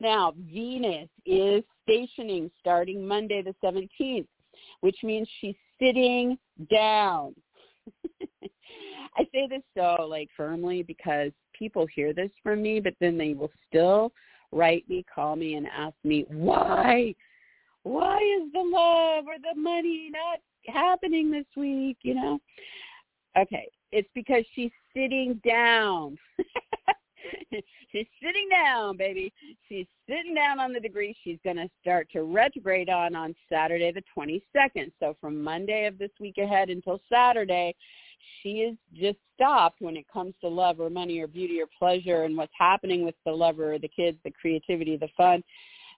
[0.01, 4.27] Now, Venus is stationing starting Monday the 17th,
[4.81, 6.39] which means she's sitting
[6.71, 7.35] down.
[9.17, 13.35] I say this so like firmly because people hear this from me, but then they
[13.35, 14.13] will still
[14.53, 17.15] write me, call me, and ask me why,
[17.83, 21.99] why is the love or the money not happening this week?
[22.03, 22.39] You know,
[23.39, 26.19] okay, it's because she's sitting down.
[27.93, 29.33] She's sitting down, baby.
[29.69, 33.93] She's sitting down on the degree she's going to start to retrograde on on Saturday
[33.93, 34.93] the 22nd.
[35.01, 37.75] So from Monday of this week ahead until Saturday,
[38.43, 42.25] she is just stopped when it comes to love or money or beauty or pleasure
[42.25, 45.43] and what's happening with the lover or the kids, the creativity, the fun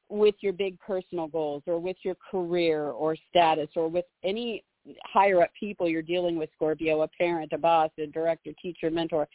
[0.09, 4.62] with your big personal goals or with your career or status or with any
[5.05, 9.28] higher up people you're dealing with Scorpio, a parent, a boss, a director, teacher, mentor.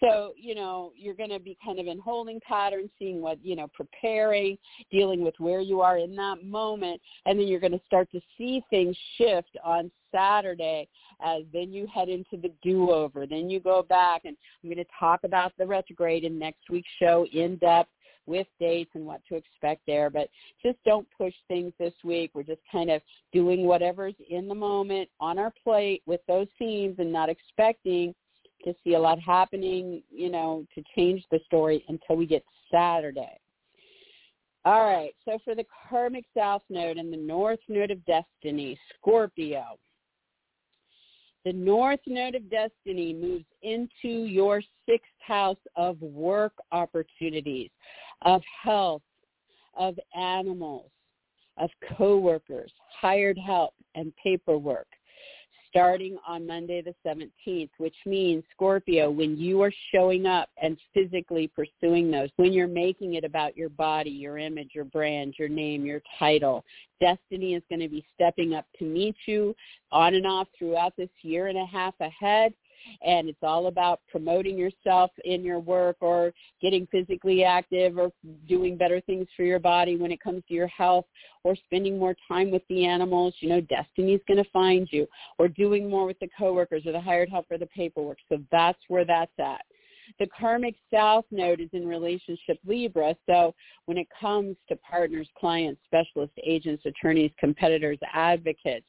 [0.00, 3.54] So, you know, you're going to be kind of in holding patterns, seeing what, you
[3.54, 4.56] know, preparing,
[4.90, 8.20] dealing with where you are in that moment, and then you're going to start to
[8.38, 10.88] see things shift on Saturday
[11.22, 13.26] as then you head into the do-over.
[13.26, 16.88] Then you go back, and I'm going to talk about the retrograde in next week's
[16.98, 17.90] show in depth
[18.30, 20.08] with dates and what to expect there.
[20.08, 20.28] But
[20.62, 22.30] just don't push things this week.
[22.32, 23.02] We're just kind of
[23.32, 28.14] doing whatever's in the moment on our plate with those themes and not expecting
[28.64, 33.38] to see a lot happening, you know, to change the story until we get Saturday.
[34.64, 39.78] All right, so for the karmic south node and the north node of destiny, Scorpio.
[41.46, 47.70] The north node of destiny moves into your sixth house of work opportunities,
[48.22, 49.02] of health,
[49.76, 50.90] of animals,
[51.56, 54.86] of coworkers, hired help, and paperwork
[55.70, 61.48] starting on Monday the 17th, which means Scorpio, when you are showing up and physically
[61.48, 65.86] pursuing those, when you're making it about your body, your image, your brand, your name,
[65.86, 66.64] your title,
[67.00, 69.54] destiny is going to be stepping up to meet you
[69.92, 72.52] on and off throughout this year and a half ahead
[73.04, 78.10] and it's all about promoting yourself in your work or getting physically active or
[78.48, 81.06] doing better things for your body when it comes to your health
[81.44, 85.06] or spending more time with the animals, you know, destiny's going to find you
[85.38, 88.18] or doing more with the coworkers or the hired help or the paperwork.
[88.28, 89.62] So that's where that's at.
[90.18, 93.14] The karmic south node is in relationship Libra.
[93.26, 93.54] So
[93.86, 98.86] when it comes to partners, clients, specialists, agents, attorneys, competitors, advocates,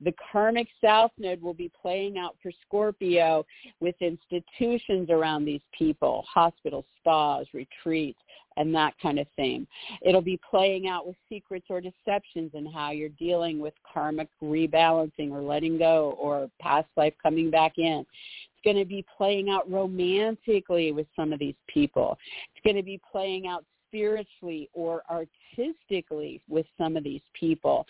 [0.00, 3.44] the karmic south node will be playing out for Scorpio
[3.80, 8.18] with institutions around these people, hospitals, spas, retreats,
[8.56, 9.66] and that kind of thing.
[10.02, 15.30] It'll be playing out with secrets or deceptions and how you're dealing with karmic rebalancing
[15.30, 18.00] or letting go or past life coming back in.
[18.00, 22.16] It's going to be playing out romantically with some of these people.
[22.54, 23.64] It's going to be playing out
[23.94, 27.86] spiritually or artistically with some of these people.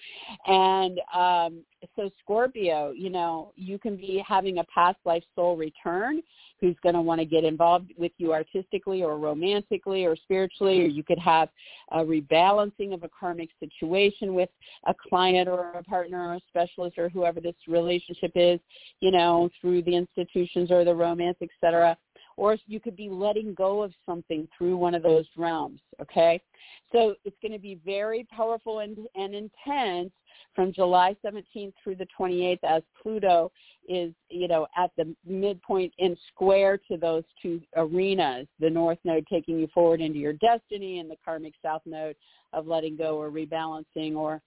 [0.46, 1.62] And um,
[1.96, 6.20] so Scorpio, you know, you can be having a past life soul return
[6.60, 10.86] who's going to want to get involved with you artistically or romantically or spiritually, or
[10.86, 11.48] you could have
[11.92, 14.48] a rebalancing of a karmic situation with
[14.86, 18.60] a client or a partner or a specialist or whoever this relationship is,
[19.00, 21.96] you know, through the institutions or the romance, etc
[22.36, 26.40] or you could be letting go of something through one of those realms, okay?
[26.92, 30.10] So it's going to be very powerful and, and intense
[30.54, 33.50] from July 17th through the 28th as Pluto
[33.88, 39.26] is, you know, at the midpoint in square to those two arenas, the north node
[39.30, 42.16] taking you forward into your destiny and the karmic south node
[42.52, 44.40] of letting go or rebalancing or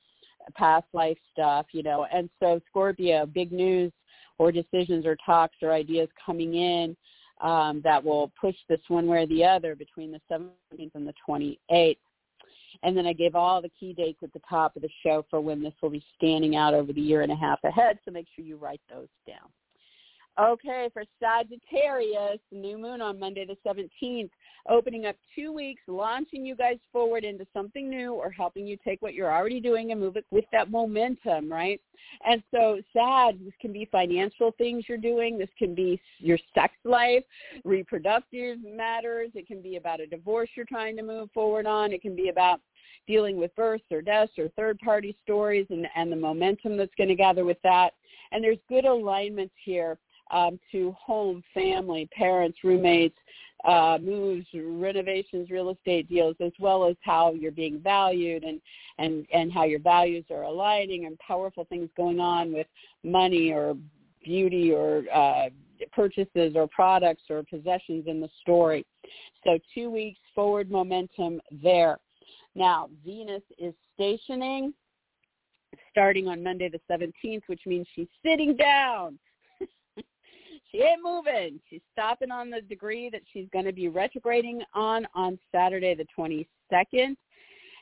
[0.56, 2.06] past life stuff, you know.
[2.12, 3.92] And so Scorpio, big news
[4.38, 6.96] or decisions or talks or ideas coming in
[7.42, 11.14] um, that will push this one way or the other between the 17th and the
[11.28, 11.98] 28th.
[12.84, 15.42] And then I gave all the key dates at the top of the show for
[15.42, 17.98] when this will be standing out over the year and a half ahead.
[18.06, 19.50] So make sure you write those down.
[20.40, 24.30] Okay, for Sagittarius, new moon on Monday the 17th,
[24.70, 29.02] opening up two weeks, launching you guys forward into something new or helping you take
[29.02, 31.82] what you're already doing and move it with that momentum, right?
[32.24, 35.40] And so Sag, this can be financial things you're doing.
[35.40, 37.24] This can be your sex life,
[37.64, 39.32] reproductive matters.
[39.34, 41.92] It can be about a divorce you're trying to move forward on.
[41.92, 42.62] It can be about
[43.08, 47.16] dealing with births or deaths or third-party stories and, and the momentum that's going to
[47.16, 47.94] gather with that.
[48.32, 49.98] And there's good alignments here
[50.32, 53.18] um, to home, family, parents, roommates,
[53.66, 58.62] uh, moves, renovations, real estate deals, as well as how you're being valued and,
[59.00, 62.68] and, and how your values are aligning and powerful things going on with
[63.04, 63.76] money or
[64.24, 65.50] beauty or uh,
[65.92, 68.86] purchases or products or possessions in the story.
[69.44, 71.98] So two weeks forward momentum there.
[72.56, 74.74] Now, Venus is stationing
[75.92, 79.18] starting on Monday the 17th, which means she's sitting down
[80.72, 81.60] she ain't moving.
[81.70, 86.06] She's stopping on the degree that she's going to be retrograding on on Saturday the
[86.18, 87.16] 22nd.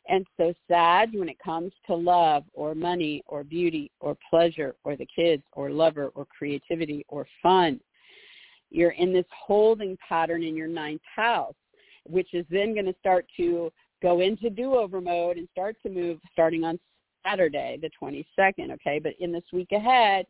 [0.07, 4.95] And so Sag when it comes to love or money or beauty or pleasure or
[4.95, 7.79] the kids or lover or creativity or fun.
[8.69, 11.55] You're in this holding pattern in your ninth house,
[12.05, 13.71] which is then going to start to
[14.01, 16.79] go into do-over mode and start to move starting on
[17.25, 18.99] Saturday, the 22nd, okay?
[18.99, 20.25] But in this week ahead,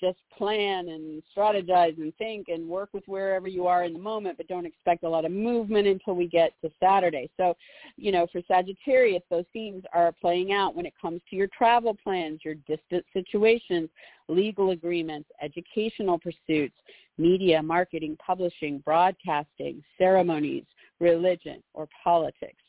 [0.00, 4.36] just plan and strategize and think and work with wherever you are in the moment,
[4.36, 7.30] but don't expect a lot of movement until we get to Saturday.
[7.36, 7.54] So,
[7.96, 11.96] you know, for Sagittarius, those themes are playing out when it comes to your travel
[12.02, 13.90] plans, your distant situations,
[14.28, 16.74] legal agreements, educational pursuits,
[17.18, 20.64] media, marketing, publishing, broadcasting, ceremonies,
[21.00, 22.62] religion, or politics.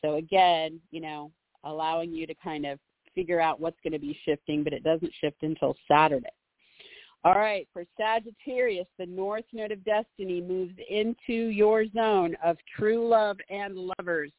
[0.00, 1.32] So again, you know,
[1.64, 2.78] allowing you to kind of
[3.14, 6.28] figure out what's going to be shifting, but it doesn't shift until Saturday.
[7.24, 13.08] All right, for Sagittarius, the North Node of Destiny moves into your zone of true
[13.08, 14.30] love and lovers,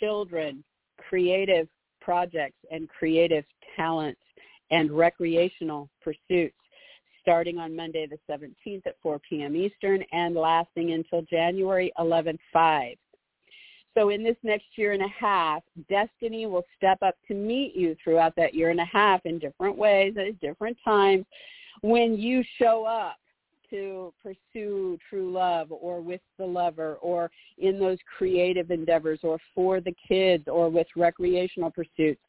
[0.00, 0.64] children,
[1.08, 1.68] creative
[2.00, 3.44] projects, and creative
[3.76, 4.20] talents
[4.70, 6.56] and recreational pursuits
[7.20, 9.56] starting on Monday the 17th at 4 p.m.
[9.56, 12.94] Eastern and lasting until January 11th, 5.
[13.94, 17.96] So in this next year and a half, destiny will step up to meet you
[18.02, 21.26] throughout that year and a half in different ways at different times
[21.82, 23.16] when you show up
[23.70, 29.80] to pursue true love or with the lover or in those creative endeavors or for
[29.80, 32.20] the kids or with recreational pursuits.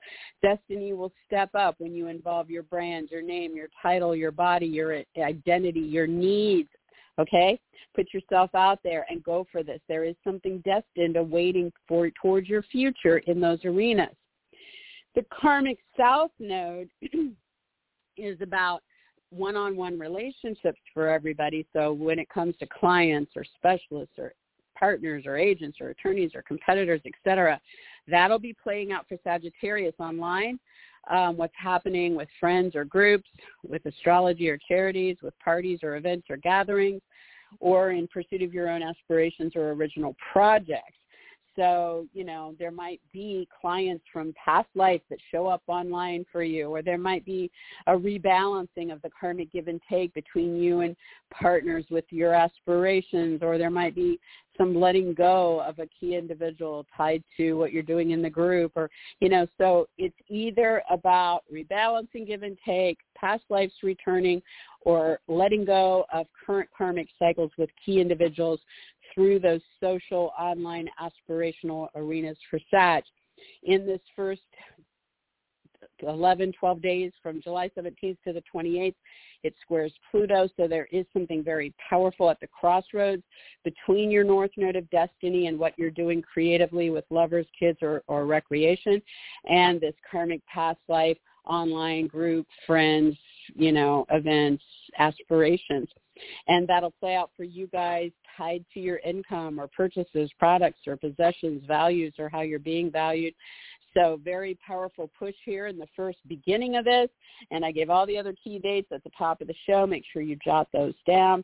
[0.41, 4.65] Destiny will step up when you involve your brand, your name, your title, your body,
[4.65, 6.69] your identity, your needs.
[7.19, 7.59] Okay?
[7.95, 9.79] Put yourself out there and go for this.
[9.87, 14.15] There is something destined awaiting for towards your future in those arenas.
[15.15, 16.89] The karmic south node
[18.17, 18.83] is about
[19.32, 21.65] one-on-one relationships for everybody.
[21.73, 24.34] So when it comes to clients or specialists or
[24.78, 27.59] partners or agents or attorneys or competitors, etc.,
[28.07, 30.59] that'll be playing out for Sagittarius online.
[31.09, 33.30] Um, what's happening with friends or groups,
[33.67, 37.01] with astrology or charities, with parties or events or gatherings,
[37.61, 40.97] or in pursuit of your own aspirations or original projects.
[41.57, 46.43] So, you know, there might be clients from past life that show up online for
[46.43, 47.51] you, or there might be
[47.87, 50.95] a rebalancing of the karmic give and take between you and
[51.31, 54.19] partners with your aspirations, or there might be
[54.57, 58.71] some letting go of a key individual tied to what you're doing in the group
[58.75, 58.89] or
[59.19, 64.41] you know so it's either about rebalancing give and take past lives returning
[64.81, 68.59] or letting go of current karmic cycles with key individuals
[69.18, 73.03] through those social online aspirational arenas for SAG.
[73.63, 74.43] In this first
[76.01, 78.93] 11, 12 days from July 17th to the 28th,
[79.41, 83.24] it squares Pluto, so there is something very powerful at the crossroads
[83.63, 88.03] between your North Node of Destiny and what you're doing creatively with lovers, kids, or,
[88.07, 89.01] or recreation,
[89.49, 93.18] and this karmic past life, online group, friends,
[93.55, 94.63] you know, events,
[94.97, 95.89] aspirations.
[96.47, 100.97] And that'll play out for you guys tied to your income or purchases, products or
[100.97, 103.33] possessions, values or how you're being valued.
[103.93, 107.09] So very powerful push here in the first beginning of this.
[107.51, 109.87] And I gave all the other key dates at the top of the show.
[109.87, 111.43] Make sure you jot those down.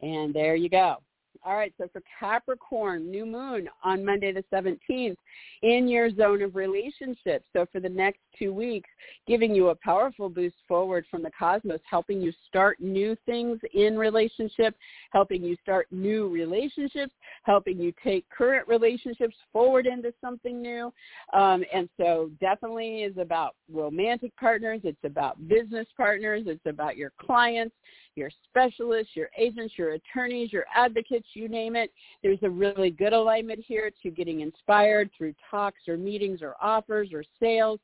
[0.00, 0.98] And there you go.
[1.44, 5.16] All right, so for Capricorn, new moon on Monday the 17th
[5.62, 7.44] in your zone of relationships.
[7.52, 8.88] So for the next two weeks,
[9.26, 13.96] giving you a powerful boost forward from the cosmos, helping you start new things in
[13.96, 14.74] relationship,
[15.12, 17.12] helping you start new relationships,
[17.44, 20.92] helping you take current relationships forward into something new.
[21.32, 24.80] Um, and so definitely is about romantic partners.
[24.84, 26.42] It's about business partners.
[26.46, 27.74] It's about your clients
[28.18, 31.92] your specialists, your agents, your attorneys, your advocates, you name it.
[32.22, 37.10] There's a really good alignment here to getting inspired through talks or meetings or offers
[37.12, 37.80] or sales,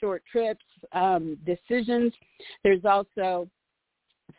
[0.00, 2.12] short trips, um, decisions.
[2.62, 3.48] There's also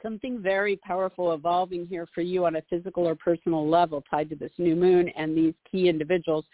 [0.01, 4.35] something very powerful evolving here for you on a physical or personal level tied to
[4.35, 6.45] this new moon and these key individuals.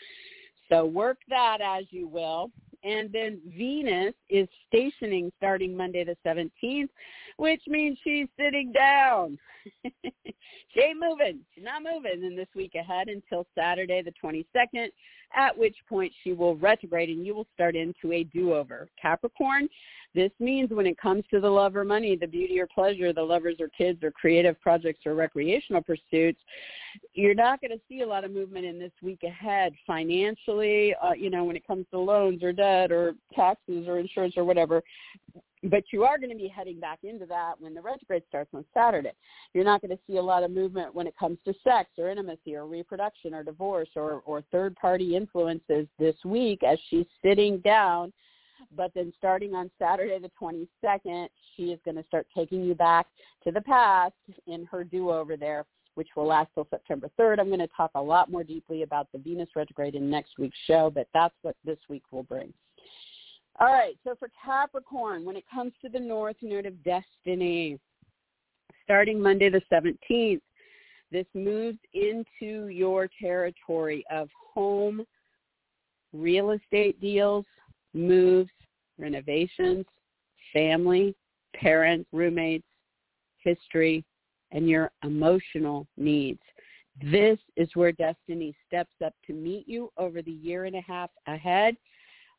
[0.70, 2.52] So work that as you will.
[2.84, 6.90] And then Venus is stationing starting Monday the 17th,
[7.38, 9.38] which means she's sitting down.
[9.84, 11.40] she ain't moving.
[11.56, 14.88] She's not moving in this week ahead until Saturday the 22nd,
[15.36, 18.90] at which point she will retrograde and you will start into a do-over.
[19.02, 19.68] Capricorn,
[20.16, 23.22] this means when it comes to the love or money, the beauty or pleasure, the
[23.22, 26.40] lovers or kids or creative projects or recreational pursuits,
[27.14, 31.14] you're not going to see a lot of movement in this week ahead financially, uh,
[31.14, 34.84] you know, when it comes to loans or debt or taxes or insurance or whatever.
[35.64, 38.66] But you are going to be heading back into that when the retrograde starts on
[38.74, 39.14] Saturday.
[39.54, 42.10] You're not going to see a lot of movement when it comes to sex or
[42.10, 48.12] intimacy or reproduction or divorce or, or third-party influences this week as she's sitting down
[48.76, 53.08] but then starting on Saturday the 22nd, she is going to start taking you back
[53.44, 54.14] to the past
[54.48, 57.40] in her do-over there, which will last till September 3rd.
[57.40, 60.58] I'm going to talk a lot more deeply about the Venus retrograde in next week's
[60.66, 62.54] show, but that's what this week will bring.
[63.60, 67.80] All right, so for Capricorn, when it comes to the North Node of Destiny,
[68.84, 70.42] starting Monday the 17th,
[71.12, 75.06] this moves into your territory of home
[76.14, 77.46] real estate deals,
[77.94, 78.50] moves,
[78.98, 79.86] renovations,
[80.52, 81.16] family,
[81.56, 82.68] parents, roommates,
[83.44, 84.04] history,
[84.52, 86.42] and your emotional needs.
[87.02, 91.10] This is where destiny steps up to meet you over the year and a half
[91.28, 91.76] ahead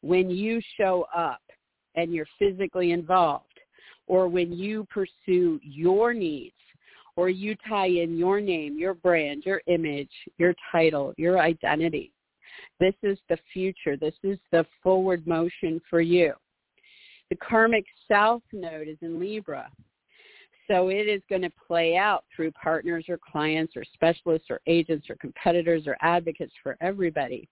[0.05, 1.41] when you show up
[1.95, 3.59] and you're physically involved
[4.07, 6.55] or when you pursue your needs
[7.17, 12.13] or you tie in your name, your brand, your image, your title, your identity.
[12.81, 13.97] This is the future.
[13.97, 16.35] This is the forward motion for you.
[17.31, 19.71] The karmic south node is in Libra.
[20.69, 25.09] So it is going to play out through partners or clients or specialists or agents
[25.09, 27.49] or competitors or advocates for everybody.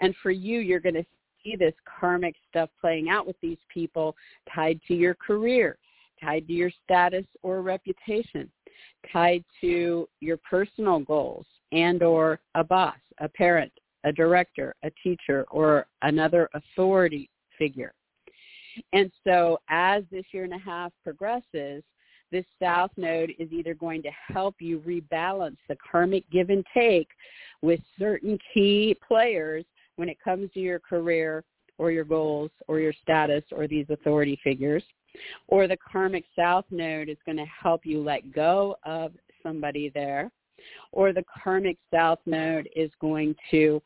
[0.00, 1.04] And for you, you're going to
[1.42, 4.16] see this karmic stuff playing out with these people
[4.52, 5.78] tied to your career,
[6.20, 8.50] tied to your status or reputation,
[9.12, 13.72] tied to your personal goals and or a boss, a parent,
[14.04, 17.92] a director, a teacher, or another authority figure.
[18.92, 21.82] And so as this year and a half progresses,
[22.30, 27.08] this south node is either going to help you rebalance the karmic give and take
[27.60, 29.64] with certain key players
[29.96, 31.44] when it comes to your career
[31.78, 34.84] or your goals or your status or these authority figures.
[35.48, 39.12] Or the karmic south node is going to help you let go of
[39.42, 40.30] somebody there.
[40.92, 43.82] Or the karmic south node is going to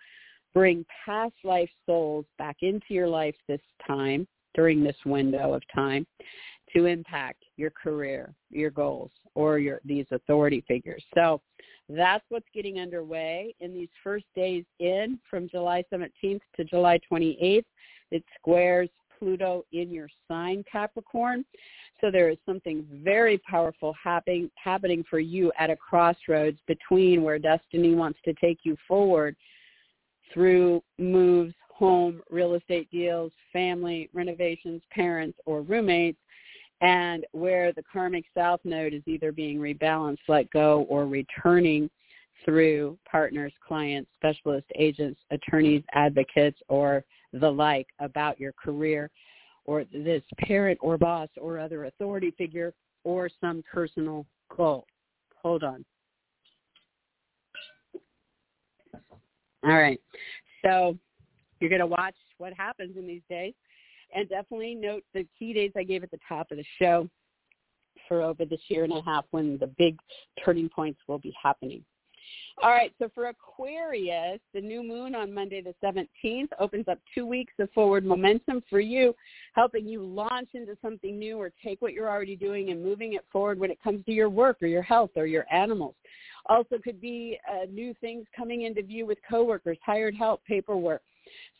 [0.54, 6.06] bring past life souls back into your life this time during this window of time
[6.74, 11.04] to impact your career, your goals, or your these authority figures.
[11.14, 11.40] So
[11.88, 17.64] that's what's getting underway in these first days in from July 17th to July 28th.
[18.10, 18.88] It squares
[19.18, 21.44] Pluto in your sign Capricorn.
[22.00, 27.38] So there is something very powerful happening happening for you at a crossroads between where
[27.38, 29.36] destiny wants to take you forward
[30.32, 36.18] through moves, home, real estate deals, family, renovations, parents, or roommates,
[36.80, 41.88] and where the karmic south node is either being rebalanced, let go, or returning
[42.44, 49.10] through partners, clients, specialist agents, attorneys, advocates, or the like about your career
[49.64, 52.72] or this parent or boss or other authority figure
[53.04, 54.86] or some personal goal.
[55.42, 55.84] Hold on.
[59.64, 60.00] All right.
[60.64, 60.96] So
[61.60, 63.54] you're going to watch what happens in these days.
[64.14, 67.08] And definitely note the key dates I gave at the top of the show
[68.08, 69.98] for over this year and a half when the big
[70.44, 71.84] turning points will be happening.
[72.62, 77.26] All right, so for Aquarius, the new moon on Monday the 17th opens up two
[77.26, 79.14] weeks of forward momentum for you,
[79.54, 83.26] helping you launch into something new or take what you're already doing and moving it
[83.30, 85.94] forward when it comes to your work or your health or your animals.
[86.46, 91.02] Also could be uh, new things coming into view with coworkers, hired help, paperwork.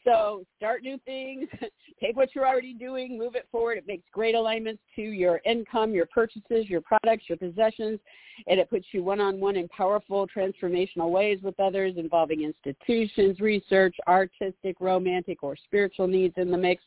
[0.04, 1.48] So start new things,
[2.00, 3.78] take what you're already doing, move it forward.
[3.78, 7.98] It makes great alignments to your income, your purchases, your products, your possessions,
[8.46, 14.76] and it puts you one-on-one in powerful transformational ways with others involving institutions, research, artistic,
[14.80, 16.84] romantic, or spiritual needs in the mix.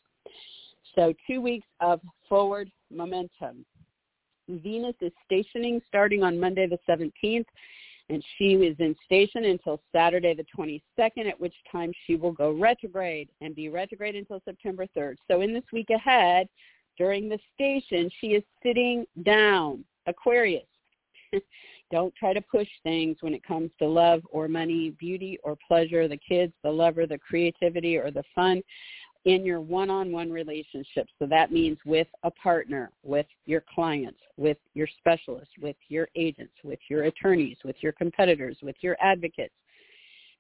[0.96, 3.66] So two weeks of forward momentum.
[4.48, 7.46] Venus is stationing starting on Monday the 17th
[8.10, 12.52] and she is in station until Saturday the 22nd, at which time she will go
[12.52, 15.16] retrograde and be retrograde until September 3rd.
[15.30, 16.48] So in this week ahead,
[16.98, 19.86] during the station, she is sitting down.
[20.08, 20.64] Aquarius.
[21.92, 26.08] Don't try to push things when it comes to love or money, beauty or pleasure,
[26.08, 28.62] the kids, the lover, the creativity or the fun
[29.30, 31.08] in your one-on-one relationship.
[31.20, 36.54] So that means with a partner, with your clients, with your specialists, with your agents,
[36.64, 39.54] with your attorneys, with your competitors, with your advocates,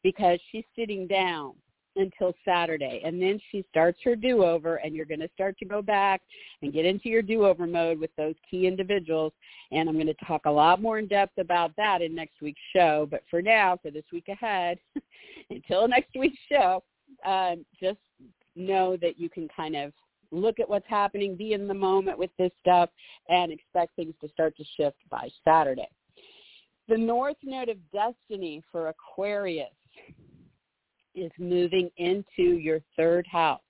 [0.01, 1.53] because she's sitting down
[1.97, 3.01] until Saturday.
[3.05, 6.21] And then she starts her do-over and you're going to start to go back
[6.63, 9.33] and get into your do-over mode with those key individuals.
[9.71, 12.61] And I'm going to talk a lot more in depth about that in next week's
[12.73, 13.07] show.
[13.11, 14.79] But for now, for this week ahead,
[15.51, 16.81] until next week's show,
[17.25, 17.99] um, just
[18.55, 19.93] know that you can kind of
[20.31, 22.89] look at what's happening, be in the moment with this stuff,
[23.29, 25.87] and expect things to start to shift by Saturday.
[26.87, 29.67] The north node of destiny for Aquarius
[31.15, 33.61] is moving into your third house,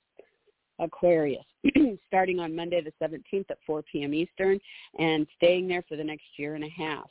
[0.80, 1.45] Aquarius,
[2.07, 4.14] starting on Monday the 17th at 4 p.m.
[4.14, 4.60] Eastern
[4.97, 7.10] and staying there for the next year and a half.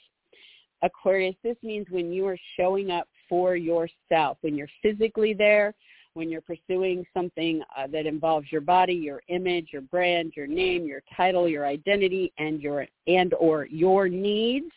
[0.83, 5.75] Aquarius, this means when you are showing up for yourself, when you're physically there,
[6.19, 10.85] when you're pursuing something uh, that involves your body, your image, your brand, your name,
[10.85, 14.73] your title, your identity, and your and or your needs,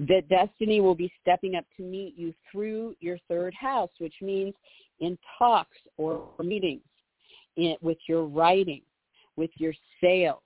[0.00, 4.52] that destiny will be stepping up to meet you through your third house, which means
[4.98, 6.82] in talks or meetings,
[7.56, 8.82] in, with your writing,
[9.36, 10.42] with your sales,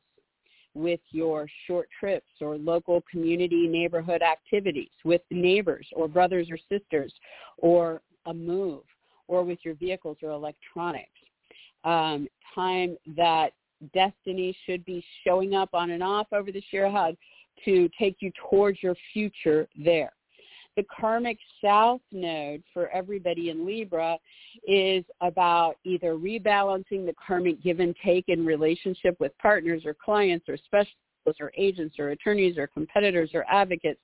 [0.75, 7.15] with your short trips or local community neighborhood activities, with neighbors or brothers or sisters,
[7.57, 8.83] or a move,
[9.29, 11.09] or with your vehicles or electronics.
[11.85, 13.51] Um, time that
[13.95, 17.17] destiny should be showing up on and off over the Shirahad
[17.65, 20.13] to take you towards your future there.
[20.77, 24.17] The karmic south node for everybody in Libra
[24.67, 30.49] is about either rebalancing the karmic give and take in relationship with partners or clients
[30.49, 30.97] or specialists
[31.41, 34.01] or agents or attorneys or competitors or advocates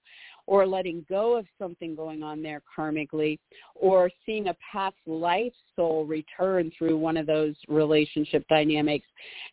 [0.48, 3.38] or letting go of something going on there karmically,
[3.74, 9.04] or seeing a past life soul return through one of those relationship dynamics.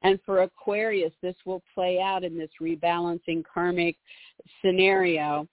[0.04, 3.98] And for Aquarius, this will play out in this rebalancing karmic
[4.64, 5.50] scenario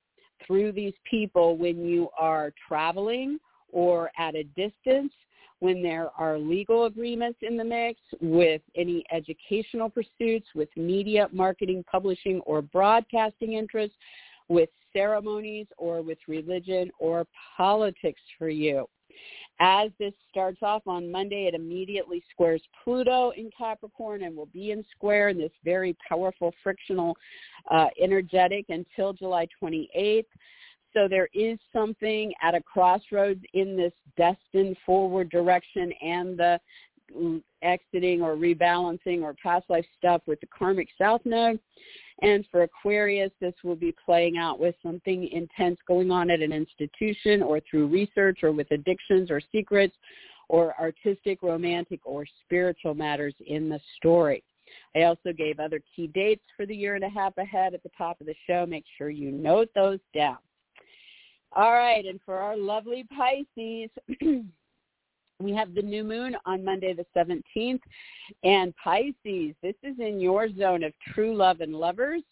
[0.47, 3.41] through these people when you are traveling
[3.73, 5.13] or at a distance,
[5.59, 11.85] when there are legal agreements in the mix, with any educational pursuits, with media, marketing,
[11.91, 13.97] publishing, or broadcasting interests,
[14.49, 18.87] with ceremonies or with religion or politics for you.
[19.61, 24.73] As this starts off on Monday, it immediately squares Pluto in Capricorn and will be
[24.73, 27.17] in square in this very powerful frictional
[27.71, 30.25] uh, energetic until July 28th.
[30.95, 36.59] So there is something at a crossroads in this destined forward direction and the
[37.63, 41.59] exiting or rebalancing or past life stuff with the karmic south node.
[42.21, 46.53] And for Aquarius, this will be playing out with something intense going on at an
[46.53, 49.95] institution or through research or with addictions or secrets
[50.49, 54.45] or artistic, romantic, or spiritual matters in the story.
[54.95, 57.91] I also gave other key dates for the year and a half ahead at the
[57.97, 58.67] top of the show.
[58.67, 60.39] Make sure you note those down.
[61.55, 63.91] All right, and for our lovely Pisces,
[65.43, 67.81] We have the new moon on Monday the 17th.
[68.45, 72.23] And Pisces, this is in your zone of true love and lovers,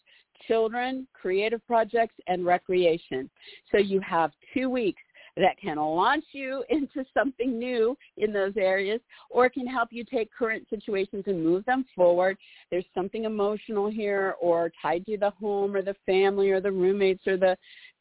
[0.47, 3.29] children, creative projects, and recreation.
[3.71, 5.01] So you have two weeks
[5.37, 10.29] that can launch you into something new in those areas or can help you take
[10.33, 12.37] current situations and move them forward.
[12.69, 17.27] There's something emotional here or tied to the home or the family or the roommates
[17.27, 17.57] or the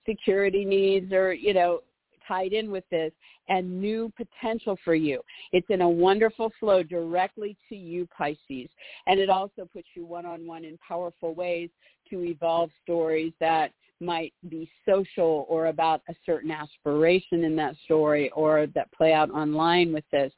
[0.09, 1.81] security needs or, you know,
[2.31, 3.13] tied in with this
[3.49, 5.21] and new potential for you.
[5.53, 8.71] It's in a wonderful flow directly to you, Pisces.
[9.07, 11.71] And it also puts you one-on-one in powerful ways
[12.11, 18.31] to evolve stories that might be social or about a certain aspiration in that story
[18.31, 20.33] or that play out online with this.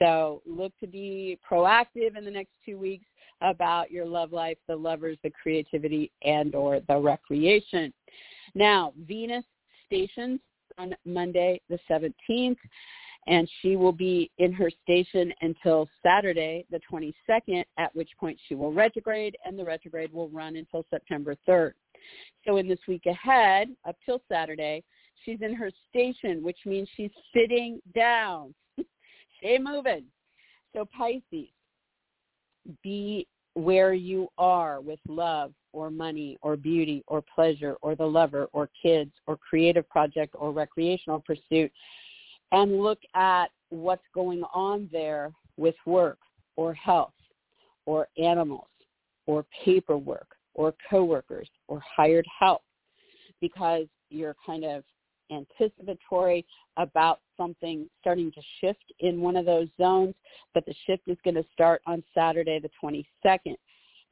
[0.00, 3.06] So look to be proactive in the next two weeks
[3.40, 7.92] about your love life, the lovers, the creativity, and or the recreation.
[8.54, 9.44] Now, Venus
[9.86, 10.40] stations
[10.78, 12.56] on Monday the 17th,
[13.26, 18.54] and she will be in her station until Saturday the 22nd, at which point she
[18.54, 21.72] will retrograde, and the retrograde will run until September 3rd.
[22.46, 24.82] So in this week ahead, up till Saturday,
[25.24, 28.54] she's in her station, which means she's sitting down.
[29.38, 30.04] Stay moving.
[30.74, 31.48] So Pisces,
[32.82, 33.26] be
[33.58, 38.70] where you are with love or money or beauty or pleasure or the lover or
[38.80, 41.72] kids or creative project or recreational pursuit
[42.52, 46.18] and look at what's going on there with work
[46.56, 47.12] or health
[47.84, 48.68] or animals
[49.26, 52.62] or paperwork or coworkers or hired help
[53.40, 54.84] because you're kind of
[55.32, 60.14] anticipatory about something starting to shift in one of those zones,
[60.52, 63.56] but the shift is going to start on Saturday the 22nd.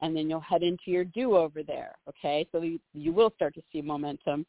[0.01, 2.47] And then you'll head into your do-over there, okay?
[2.51, 4.45] So you, will start to see momentum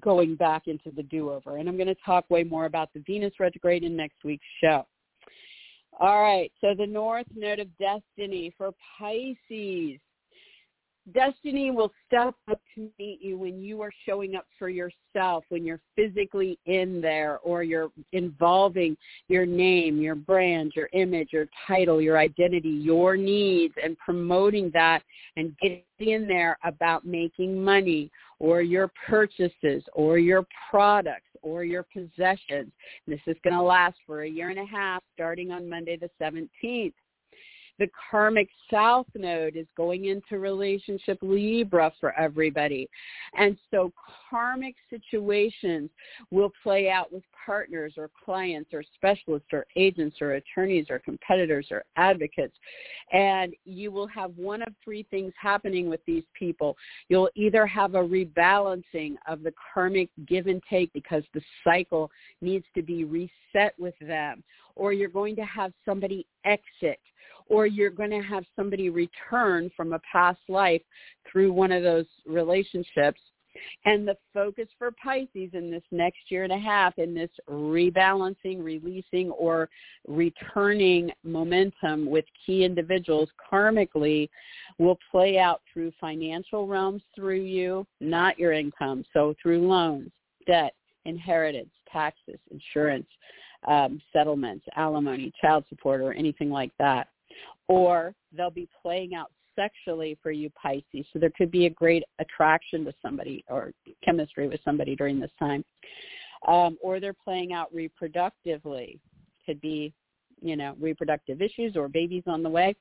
[0.00, 1.56] going back into the do-over.
[1.56, 4.86] And I'm going to talk way more about the Venus retrograde in next week's show.
[6.00, 9.98] All right, so the North Node of Destiny for Pisces.
[11.12, 15.64] Destiny will step up to meet you when you are showing up for yourself, when
[15.64, 18.96] you're physically in there or you're involving
[19.28, 25.02] your name, your brand, your image, your title, your identity, your needs and promoting that
[25.36, 31.84] and getting in there about making money or your purchases or your products or your
[31.92, 32.70] possessions.
[33.06, 36.10] This is going to last for a year and a half starting on Monday the
[36.20, 36.92] 17th.
[37.78, 42.88] The karmic south node is going into relationship Libra for everybody.
[43.36, 43.92] And so
[44.28, 45.90] karmic situations
[46.30, 51.68] will play out with partners or clients or specialists or agents or attorneys or competitors
[51.70, 52.56] or advocates.
[53.12, 56.76] And you will have one of three things happening with these people.
[57.08, 62.10] You'll either have a rebalancing of the karmic give and take because the cycle
[62.40, 64.42] needs to be reset with them,
[64.74, 66.98] or you're going to have somebody exit
[67.48, 70.82] or you're going to have somebody return from a past life
[71.30, 73.20] through one of those relationships.
[73.86, 78.62] And the focus for Pisces in this next year and a half in this rebalancing,
[78.62, 79.68] releasing, or
[80.06, 84.28] returning momentum with key individuals karmically
[84.78, 89.04] will play out through financial realms through you, not your income.
[89.12, 90.12] So through loans,
[90.46, 93.08] debt, inheritance, taxes, insurance,
[93.66, 97.08] um, settlements, alimony, child support, or anything like that
[97.68, 101.06] or they'll be playing out sexually for you Pisces.
[101.12, 103.72] So there could be a great attraction to somebody or
[104.04, 105.64] chemistry with somebody during this time.
[106.46, 108.98] Um, or they're playing out reproductively.
[109.44, 109.92] Could be,
[110.40, 112.76] you know, reproductive issues or babies on the way.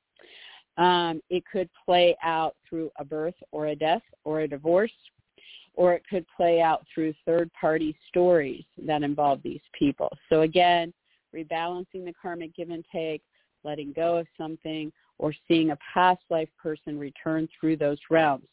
[0.77, 4.91] Um, it could play out through a birth or a death or a divorce,
[5.73, 10.15] or it could play out through third-party stories that involve these people.
[10.29, 10.93] So again,
[11.35, 13.23] rebalancing the karmic give and take,
[13.67, 18.47] letting go of something, or seeing a past life person return through those realms.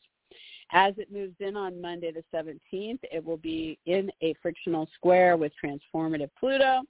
[0.73, 5.37] As it moves in on Monday the 17th, it will be in a frictional square
[5.37, 6.81] with transformative Pluto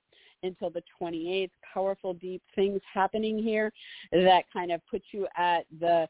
[0.43, 1.51] until the 28th.
[1.73, 3.71] Powerful, deep things happening here
[4.13, 6.09] that kind of put you at the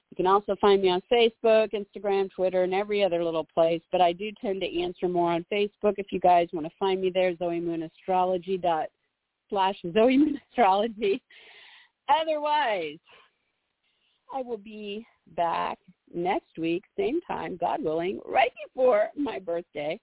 [0.10, 3.84] You can also find me on Facebook, Instagram, Twitter, and every other little place.
[3.91, 5.94] But I do tend to answer more on Facebook.
[5.98, 8.88] If you guys want to find me there, Zoe Moon Astrology dot
[9.49, 11.22] slash Zoe Moon Astrology.
[12.10, 12.98] Otherwise,
[14.34, 15.77] I will be back
[16.13, 19.99] next week, same time, God willing, right before my birthday.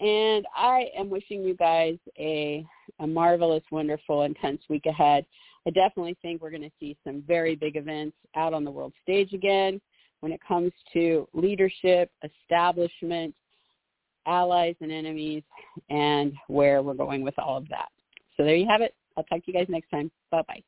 [0.00, 2.64] And I am wishing you guys a,
[3.00, 5.26] a marvelous, wonderful, intense week ahead.
[5.66, 8.92] I definitely think we're going to see some very big events out on the world
[9.02, 9.80] stage again
[10.20, 13.34] when it comes to leadership, establishment,
[14.26, 15.42] allies and enemies,
[15.88, 17.88] and where we're going with all of that.
[18.36, 18.94] So there you have it.
[19.16, 20.10] I'll talk to you guys next time.
[20.30, 20.62] Bye-bye.